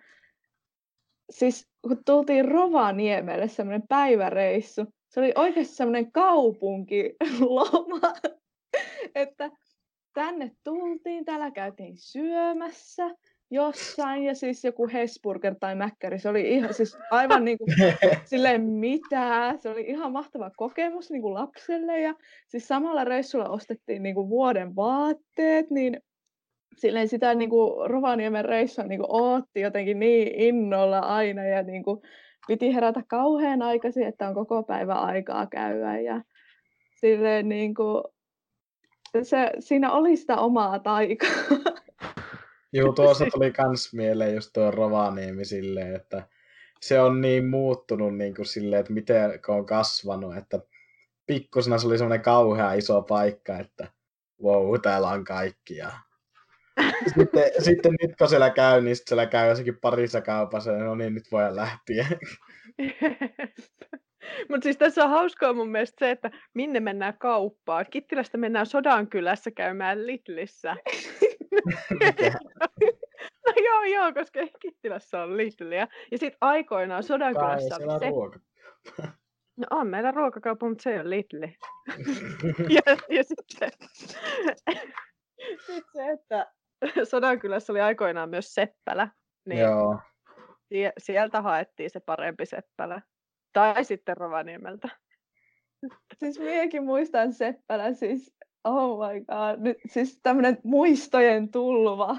siis 1.30 1.68
kun 1.82 2.04
tultiin 2.04 2.48
Rovaniemelle 2.48 3.48
semmoinen 3.48 3.88
päiväreissu, 3.88 4.84
se 5.08 5.20
oli 5.20 5.32
oikeasti 5.36 5.74
semmoinen 5.74 6.12
kaupunkiloma, 6.12 8.12
että 9.14 9.50
tänne 10.12 10.50
tultiin, 10.64 11.24
täällä 11.24 11.50
käytiin 11.50 11.96
syömässä 11.96 13.10
jossain, 13.50 14.24
ja 14.24 14.34
siis 14.34 14.64
joku 14.64 14.88
Hesburger 14.92 15.54
tai 15.60 15.74
Mäkkäri, 15.74 16.18
se 16.18 16.28
oli 16.28 16.50
ihan 16.50 16.74
siis 16.74 16.98
aivan 17.10 17.44
niin 17.44 17.58
kuin, 17.58 17.68
silleen 18.24 18.62
mitä, 18.62 19.54
se 19.58 19.68
oli 19.68 19.80
ihan 19.80 20.12
mahtava 20.12 20.50
kokemus 20.56 21.10
niin 21.10 21.22
kuin 21.22 21.34
lapselle, 21.34 22.00
ja 22.00 22.14
siis 22.48 22.68
samalla 22.68 23.04
reissulla 23.04 23.48
ostettiin 23.48 24.02
niin 24.02 24.14
kuin 24.14 24.28
vuoden 24.28 24.76
vaatteet, 24.76 25.70
niin 25.70 26.00
silleen 26.76 27.08
sitä 27.08 27.34
niin 27.34 27.50
kuin 27.50 27.90
Rovaniemen 27.90 28.44
reissua 28.44 28.84
niin 28.84 29.00
kuin 29.00 29.22
ootti 29.22 29.60
jotenkin 29.60 29.98
niin 29.98 30.40
innolla 30.40 30.98
aina, 30.98 31.44
ja 31.44 31.62
niin 31.62 31.84
kuin, 31.84 32.00
piti 32.46 32.74
herätä 32.74 33.02
kauhean 33.08 33.62
aikaisin, 33.62 34.06
että 34.06 34.28
on 34.28 34.34
koko 34.34 34.62
päivä 34.62 34.94
aikaa 34.94 35.46
käydä, 35.46 36.00
ja 36.00 36.22
silleen 37.00 37.48
niin 37.48 37.74
kuin, 37.74 38.04
se, 39.22 39.50
siinä 39.58 39.92
oli 39.92 40.16
sitä 40.16 40.36
omaa 40.36 40.78
taikaa. 40.78 41.30
Joo, 42.72 42.92
tuossa 42.92 43.26
tuli 43.32 43.52
kans 43.52 43.92
mieleen 43.92 44.34
just 44.34 44.50
tuo 44.52 44.70
Rovaniemi 44.70 45.44
silleen, 45.44 45.94
että 45.94 46.28
se 46.80 47.00
on 47.00 47.20
niin 47.20 47.46
muuttunut 47.46 48.16
niin 48.16 48.34
kuin 48.34 48.46
silleen, 48.46 48.80
että 48.80 48.92
miten 48.92 49.40
on 49.48 49.66
kasvanut, 49.66 50.36
että 50.36 50.60
pikkusena 51.26 51.78
se 51.78 51.86
oli 51.86 51.98
semmoinen 51.98 52.24
kauhea 52.24 52.72
iso 52.72 53.02
paikka, 53.02 53.58
että 53.58 53.88
wow, 54.42 54.80
täällä 54.82 55.08
on 55.08 55.24
kaikki. 55.24 55.76
Ja... 55.76 55.92
Sitten, 57.18 57.44
sitten 57.58 57.92
nyt 58.02 58.16
kun 58.16 58.28
siellä 58.28 58.50
käy, 58.50 58.80
niin 58.80 58.96
siellä 58.96 59.26
käy 59.26 59.48
jossakin 59.48 59.78
parissa 59.80 60.20
kaupassa, 60.20 60.72
no 60.72 60.94
niin, 60.94 61.14
nyt 61.14 61.32
voidaan 61.32 61.56
lähteä. 61.56 62.06
Mutta 64.48 64.64
siis 64.64 64.76
tässä 64.76 65.04
on 65.04 65.10
hauskaa 65.10 65.52
mun 65.52 65.68
mielestä 65.68 66.06
se, 66.06 66.10
että 66.10 66.30
minne 66.54 66.80
mennään 66.80 67.18
kauppaan. 67.18 67.86
Kittilästä 67.90 68.38
mennään 68.38 68.66
Sodankylässä 68.66 69.50
käymään 69.50 70.06
Lidlissä. 70.06 70.76
no 73.46 73.52
joo, 73.64 73.82
joo, 73.82 74.12
koska 74.12 74.40
Kittilässä 74.60 75.22
on 75.22 75.36
Lidliä. 75.36 75.88
Ja 76.10 76.18
sitten 76.18 76.38
aikoinaan 76.40 77.02
Sodankylässä 77.02 77.76
oli 77.76 77.98
se... 77.98 78.08
Ruoka. 78.08 78.38
No 79.56 79.66
on 79.70 79.86
meillä 79.86 80.10
ruokakauppa, 80.10 80.68
mutta 80.68 80.82
se 80.82 80.90
ei 80.90 81.00
ole 81.00 81.10
Lidli. 81.10 81.56
ja, 82.76 82.96
ja 83.08 83.24
sitten 83.24 83.70
sit 85.66 85.84
se, 85.92 86.10
että 86.10 86.52
Sodankylässä 87.10 87.72
oli 87.72 87.80
aikoinaan 87.80 88.30
myös 88.30 88.54
Seppälä. 88.54 89.08
Niin 89.46 89.60
Joo. 89.60 89.98
Sieltä 90.98 91.42
haettiin 91.42 91.90
se 91.90 92.00
parempi 92.00 92.46
Seppälä. 92.46 93.02
Tai 93.52 93.84
sitten 93.84 94.16
Rovaniemeltä. 94.16 94.88
Siis 96.18 96.38
minäkin 96.38 96.84
muistan 96.84 97.32
Seppälä, 97.32 97.92
siis 97.92 98.34
oh 98.64 98.98
my 98.98 99.20
god, 99.20 99.60
nyt, 99.64 99.76
siis 99.86 100.20
tämmöinen 100.22 100.58
muistojen 100.64 101.50
tulva. 101.50 102.16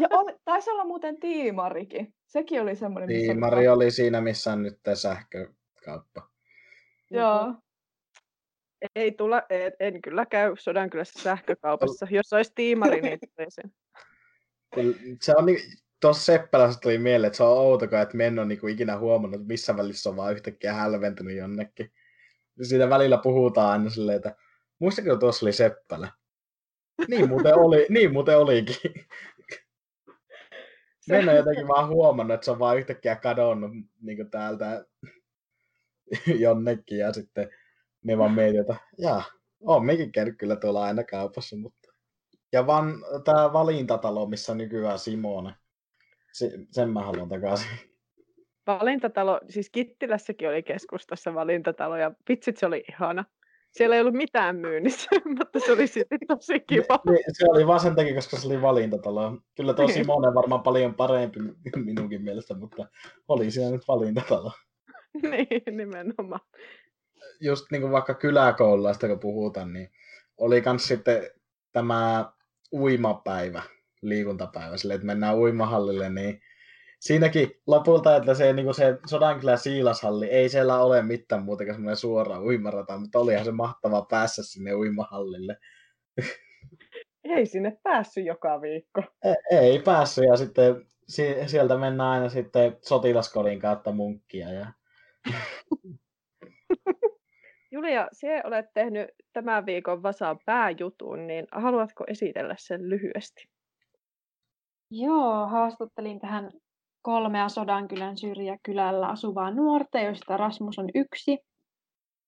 Ja 0.00 0.08
oli, 0.10 0.34
taisi 0.44 0.70
olla 0.70 0.84
muuten 0.84 1.20
Tiimarikin. 1.20 2.14
Sekin 2.26 2.62
oli 2.62 2.76
semmoinen, 2.76 3.08
missä 3.08 3.32
Tiimari 3.32 3.58
oli... 3.58 3.68
oli 3.68 3.90
siinä, 3.90 4.20
missä 4.20 4.52
on 4.52 4.62
nyt 4.62 4.80
sähkökauppa. 4.94 6.30
Joo. 7.10 7.54
Ei 8.96 9.12
tulla, 9.12 9.42
en, 9.50 9.72
en 9.80 10.02
kyllä 10.02 10.26
käy 10.26 10.54
Sodankylässä 10.58 11.22
sähkökaupassa. 11.22 12.06
Jos 12.10 12.32
olisi 12.32 12.52
tiimari, 12.54 13.00
niin 13.00 13.18
sen. 13.48 13.72
Se 15.22 15.34
on 15.36 15.46
niin, 15.46 15.60
tuossa 16.00 16.24
Seppälässä 16.24 16.80
tuli 16.80 16.98
mieleen, 16.98 17.26
että 17.26 17.36
se 17.36 17.42
on 17.42 17.58
outokaa, 17.58 18.02
että 18.02 18.16
me 18.16 18.26
en 18.26 18.38
ole 18.38 18.46
niinku 18.46 18.66
ikinä 18.66 18.98
huomannut, 18.98 19.40
että 19.40 19.52
missä 19.52 19.76
välissä 19.76 20.10
on 20.10 20.16
vaan 20.16 20.32
yhtäkkiä 20.32 20.74
hälventynyt 20.74 21.36
jonnekin. 21.36 21.92
Siitä 22.62 22.90
välillä 22.90 23.18
puhutaan 23.18 23.70
aina 23.70 23.90
silleen, 23.90 24.16
että 24.16 24.36
muistatko 24.78 25.16
tuossa 25.16 25.46
oli 25.46 25.52
Seppälä? 25.52 26.12
Niin 27.08 27.28
muuten, 27.28 27.54
oli, 27.54 27.86
niin 27.88 28.12
muuten 28.12 28.38
olikin. 28.38 28.76
Me 31.08 31.18
en 31.18 31.28
ole 31.28 31.36
jotenkin 31.36 31.68
vaan 31.68 31.88
huomannut, 31.88 32.34
että 32.34 32.44
se 32.44 32.50
on 32.50 32.58
vaan 32.58 32.78
yhtäkkiä 32.78 33.16
kadonnut 33.16 33.70
niin 34.00 34.30
täältä 34.30 34.86
jonnekin 36.44 36.98
ja 36.98 37.12
sitten 37.12 37.50
me 38.04 38.18
vaan 38.18 38.32
mietin, 38.32 38.60
että 38.60 38.76
jaa, 38.98 39.24
on 39.60 39.86
mekin 39.86 40.12
käynyt 40.12 40.38
kyllä 40.38 40.56
tuolla 40.56 40.84
aina 40.84 41.04
kaupassa, 41.04 41.56
mutta 41.56 41.88
Ja 42.52 42.66
van, 42.66 43.04
tämä 43.24 43.52
valintatalo, 43.52 44.26
missä 44.26 44.54
nykyään 44.54 44.98
Simone. 44.98 45.54
Se, 46.32 46.50
sen 46.70 46.90
mä 46.90 47.02
haluan 47.02 47.28
takaisin. 47.28 47.68
Valintatalo, 48.66 49.40
siis 49.48 49.70
Kittilässäkin 49.70 50.48
oli 50.48 50.62
keskustassa 50.62 51.34
valintatalo 51.34 51.96
ja 51.96 52.12
vitsit 52.28 52.56
se 52.56 52.66
oli 52.66 52.84
ihana. 52.88 53.24
Siellä 53.70 53.96
ei 53.96 54.00
ollut 54.00 54.14
mitään 54.14 54.56
myynnissä, 54.56 55.08
mutta 55.38 55.60
se 55.60 55.72
oli 55.72 55.86
sitten 55.86 56.18
tosi 56.28 56.60
kiva. 56.60 57.00
Niin, 57.10 57.24
se 57.32 57.46
oli 57.48 57.66
vaan 57.66 57.80
sen 57.80 57.96
takia, 57.96 58.14
koska 58.14 58.36
se 58.36 58.48
oli 58.48 58.62
valintatalo. 58.62 59.38
Kyllä 59.56 59.74
niin. 59.78 59.92
Simone 59.92 60.34
varmaan 60.34 60.62
paljon 60.62 60.94
parempi 60.94 61.40
minunkin 61.84 62.22
mielestä, 62.22 62.54
mutta 62.54 62.86
oli 63.28 63.50
siellä 63.50 63.72
nyt 63.72 63.88
valintatalo. 63.88 64.52
niin, 65.30 65.76
nimenomaan. 65.76 66.40
Just 67.40 67.66
niin 67.70 67.82
kuin 67.82 67.92
vaikka 67.92 68.14
kyläkoululaista 68.14 69.08
kun 69.08 69.20
puhutaan, 69.20 69.72
niin 69.72 69.90
oli 70.38 70.62
myös 70.66 70.88
sitten 70.88 71.30
tämä 71.72 72.32
uimapäivä, 72.72 73.62
liikuntapäivä, 74.02 74.76
sille, 74.76 74.94
että 74.94 75.06
mennään 75.06 75.38
uimahallille, 75.38 76.10
niin 76.10 76.40
siinäkin 77.00 77.50
lopulta, 77.66 78.16
että 78.16 78.34
se, 78.34 78.52
niin 78.52 78.74
se 78.74 78.98
Sodankylä 79.06 79.56
siilashalli, 79.56 80.26
ei 80.26 80.48
siellä 80.48 80.82
ole 80.82 81.02
mitään 81.02 81.42
muuta 81.42 81.64
kuin 81.64 81.74
semmoinen 81.74 81.96
suora 81.96 82.40
uimarata, 82.40 82.98
mutta 82.98 83.18
olihan 83.18 83.44
se 83.44 83.52
mahtava 83.52 84.06
päässä 84.10 84.42
sinne 84.44 84.74
uimahallille. 84.74 85.56
Ei 87.24 87.46
sinne 87.46 87.78
päässyt 87.82 88.26
joka 88.26 88.60
viikko. 88.60 89.02
Ei, 89.24 89.58
ei 89.58 89.78
päässyt 89.78 90.24
ja 90.24 90.36
sitten 90.36 90.86
sieltä 91.46 91.78
mennään 91.78 92.10
aina 92.10 92.28
sitten 92.28 92.76
sotilaskodin 92.82 93.60
kautta 93.60 93.92
munkkia. 93.92 94.52
Ja... 94.52 94.72
Julia, 97.70 98.08
sinä 98.12 98.42
olet 98.44 98.66
tehnyt 98.74 99.10
tämän 99.32 99.66
viikon 99.66 100.02
Vasaan 100.02 100.38
pääjutun, 100.46 101.26
niin 101.26 101.46
haluatko 101.52 102.04
esitellä 102.06 102.54
sen 102.58 102.90
lyhyesti? 102.90 103.48
Joo, 104.90 105.46
haastattelin 105.46 106.20
tähän 106.20 106.50
kolmea 107.02 107.48
Sodankylän 107.48 108.16
syrjäkylällä 108.16 109.08
asuvaa 109.08 109.50
nuorta, 109.50 109.98
joista 109.98 110.36
Rasmus 110.36 110.78
on 110.78 110.88
yksi. 110.94 111.38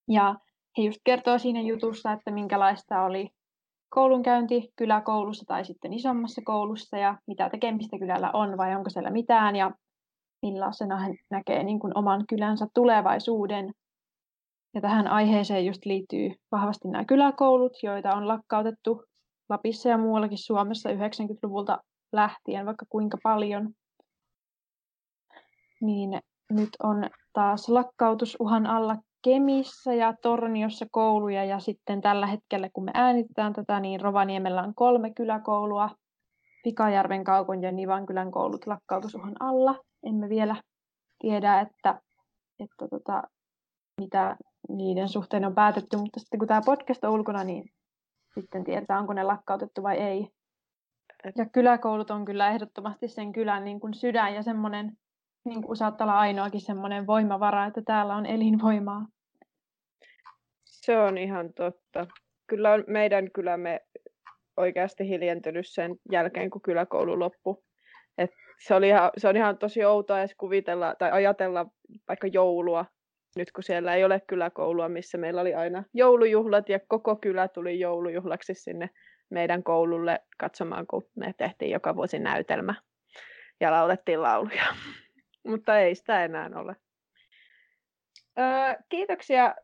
Ja 0.08 0.34
he 0.78 0.82
just 0.82 1.00
kertoo 1.04 1.38
siinä 1.38 1.60
jutussa, 1.60 2.12
että 2.12 2.30
minkälaista 2.30 3.02
oli 3.02 3.28
koulunkäynti 3.94 4.72
kyläkoulussa 4.76 5.44
tai 5.46 5.64
sitten 5.64 5.92
isommassa 5.92 6.42
koulussa 6.44 6.96
ja 6.96 7.18
mitä 7.26 7.50
tekemistä 7.50 7.98
kylällä 7.98 8.30
on 8.32 8.58
vai 8.58 8.76
onko 8.76 8.90
siellä 8.90 9.10
mitään 9.10 9.56
ja 9.56 9.70
millaisena 10.42 10.96
hän 10.96 11.14
näkee 11.30 11.62
niin 11.62 11.80
kuin 11.80 11.98
oman 11.98 12.24
kylänsä 12.28 12.66
tulevaisuuden. 12.74 13.72
Ja 14.74 14.80
tähän 14.80 15.06
aiheeseen 15.06 15.66
just 15.66 15.84
liittyy 15.84 16.30
vahvasti 16.52 16.88
nämä 16.88 17.04
kyläkoulut, 17.04 17.72
joita 17.82 18.14
on 18.14 18.28
lakkautettu 18.28 19.02
Lapissa 19.48 19.88
ja 19.88 19.98
muuallakin 19.98 20.38
Suomessa 20.38 20.90
90-luvulta 20.90 21.78
lähtien 22.12 22.66
vaikka 22.66 22.86
kuinka 22.88 23.18
paljon 23.22 23.74
niin 25.80 26.20
nyt 26.50 26.68
on 26.82 27.04
taas 27.32 27.68
lakkautusuhan 27.68 28.66
alla 28.66 28.96
Kemissä 29.22 29.94
ja 29.94 30.14
Torniossa 30.22 30.86
kouluja 30.90 31.44
ja 31.44 31.58
sitten 31.58 32.00
tällä 32.00 32.26
hetkellä, 32.26 32.70
kun 32.72 32.84
me 32.84 32.90
äänitetään 32.94 33.52
tätä, 33.52 33.80
niin 33.80 34.00
Rovaniemellä 34.00 34.62
on 34.62 34.74
kolme 34.74 35.10
kyläkoulua, 35.14 35.90
Pikajärven 36.64 37.24
kaukon 37.24 37.62
ja 37.62 37.72
Nivankylän 37.72 38.30
koulut 38.30 38.66
lakkautusuhan 38.66 39.36
alla. 39.40 39.74
Emme 40.02 40.28
vielä 40.28 40.56
tiedä, 41.18 41.60
että, 41.60 42.00
että 42.60 42.88
tota, 42.90 43.22
mitä 44.00 44.36
niiden 44.68 45.08
suhteen 45.08 45.44
on 45.44 45.54
päätetty, 45.54 45.96
mutta 45.96 46.20
sitten 46.20 46.38
kun 46.38 46.48
tämä 46.48 46.60
podcast 46.66 47.04
on 47.04 47.10
ulkona, 47.10 47.44
niin 47.44 47.64
sitten 48.34 48.64
tietää, 48.64 48.98
onko 48.98 49.12
ne 49.12 49.22
lakkautettu 49.22 49.82
vai 49.82 49.96
ei. 49.96 50.28
Ja 51.36 51.46
kyläkoulut 51.46 52.10
on 52.10 52.24
kyllä 52.24 52.50
ehdottomasti 52.50 53.08
sen 53.08 53.32
kylän 53.32 53.64
niin 53.64 53.80
kuin 53.80 53.94
sydän 53.94 54.34
ja 54.34 54.42
semmoinen 54.42 54.92
niin 55.44 55.62
kuin 55.62 55.76
saattaa 55.76 56.04
olla 56.04 56.18
ainoakin 56.18 56.60
semmoinen 56.60 57.06
voimavara, 57.06 57.66
että 57.66 57.82
täällä 57.82 58.16
on 58.16 58.26
elinvoimaa. 58.26 59.06
Se 60.64 60.98
on 60.98 61.18
ihan 61.18 61.52
totta. 61.52 62.06
Kyllä 62.46 62.72
on 62.72 62.84
meidän 62.86 63.30
kylämme 63.30 63.80
oikeasti 64.56 65.08
hiljentynyt 65.08 65.66
sen 65.68 65.96
jälkeen, 66.12 66.50
kun 66.50 66.62
kyläkoulu 66.62 67.18
loppui. 67.18 67.56
Et 68.18 68.30
se, 68.66 68.74
oli 68.74 68.88
ihan, 68.88 69.10
se 69.16 69.28
on 69.28 69.36
ihan 69.36 69.58
tosi 69.58 69.84
outoa 69.84 70.20
edes 70.20 70.34
kuvitella 70.36 70.94
tai 70.98 71.10
ajatella 71.10 71.66
vaikka 72.08 72.26
joulua, 72.26 72.84
nyt 73.36 73.52
kun 73.52 73.64
siellä 73.64 73.94
ei 73.94 74.04
ole 74.04 74.22
kyläkoulua, 74.26 74.88
missä 74.88 75.18
meillä 75.18 75.40
oli 75.40 75.54
aina 75.54 75.84
joulujuhlat 75.94 76.68
ja 76.68 76.80
koko 76.88 77.16
kylä 77.16 77.48
tuli 77.48 77.80
joulujuhlaksi 77.80 78.54
sinne 78.54 78.90
meidän 79.30 79.62
koululle 79.62 80.20
katsomaan, 80.38 80.86
kun 80.86 81.08
me 81.16 81.34
tehtiin 81.38 81.70
joka 81.70 81.96
vuosi 81.96 82.18
näytelmä 82.18 82.74
ja 83.60 83.70
laulettiin 83.70 84.22
lauluja 84.22 84.64
mutta 85.48 85.78
ei 85.78 85.94
sitä 85.94 86.24
enää 86.24 86.50
ole. 86.54 86.76
Öö, 88.38 88.74
kiitoksia 88.88 89.54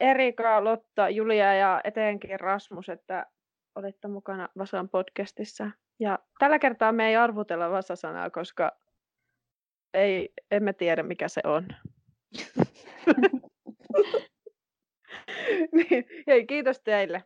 Erika, 0.00 0.64
Lotta, 0.64 1.08
Julia 1.08 1.54
ja 1.54 1.80
etenkin 1.84 2.40
Rasmus, 2.40 2.88
että 2.88 3.26
olitte 3.74 4.08
mukana 4.08 4.48
Vasan 4.58 4.88
podcastissa. 4.88 5.70
Ja 6.00 6.18
tällä 6.38 6.58
kertaa 6.58 6.92
me 6.92 7.08
ei 7.08 7.16
arvutella 7.16 7.70
Vasasanaa, 7.70 8.30
koska 8.30 8.72
ei, 9.94 10.32
emme 10.50 10.72
tiedä 10.72 11.02
mikä 11.02 11.28
se 11.28 11.40
on. 11.44 11.68
niin, 15.72 16.04
hei, 16.26 16.46
kiitos 16.46 16.80
teille. 16.80 17.24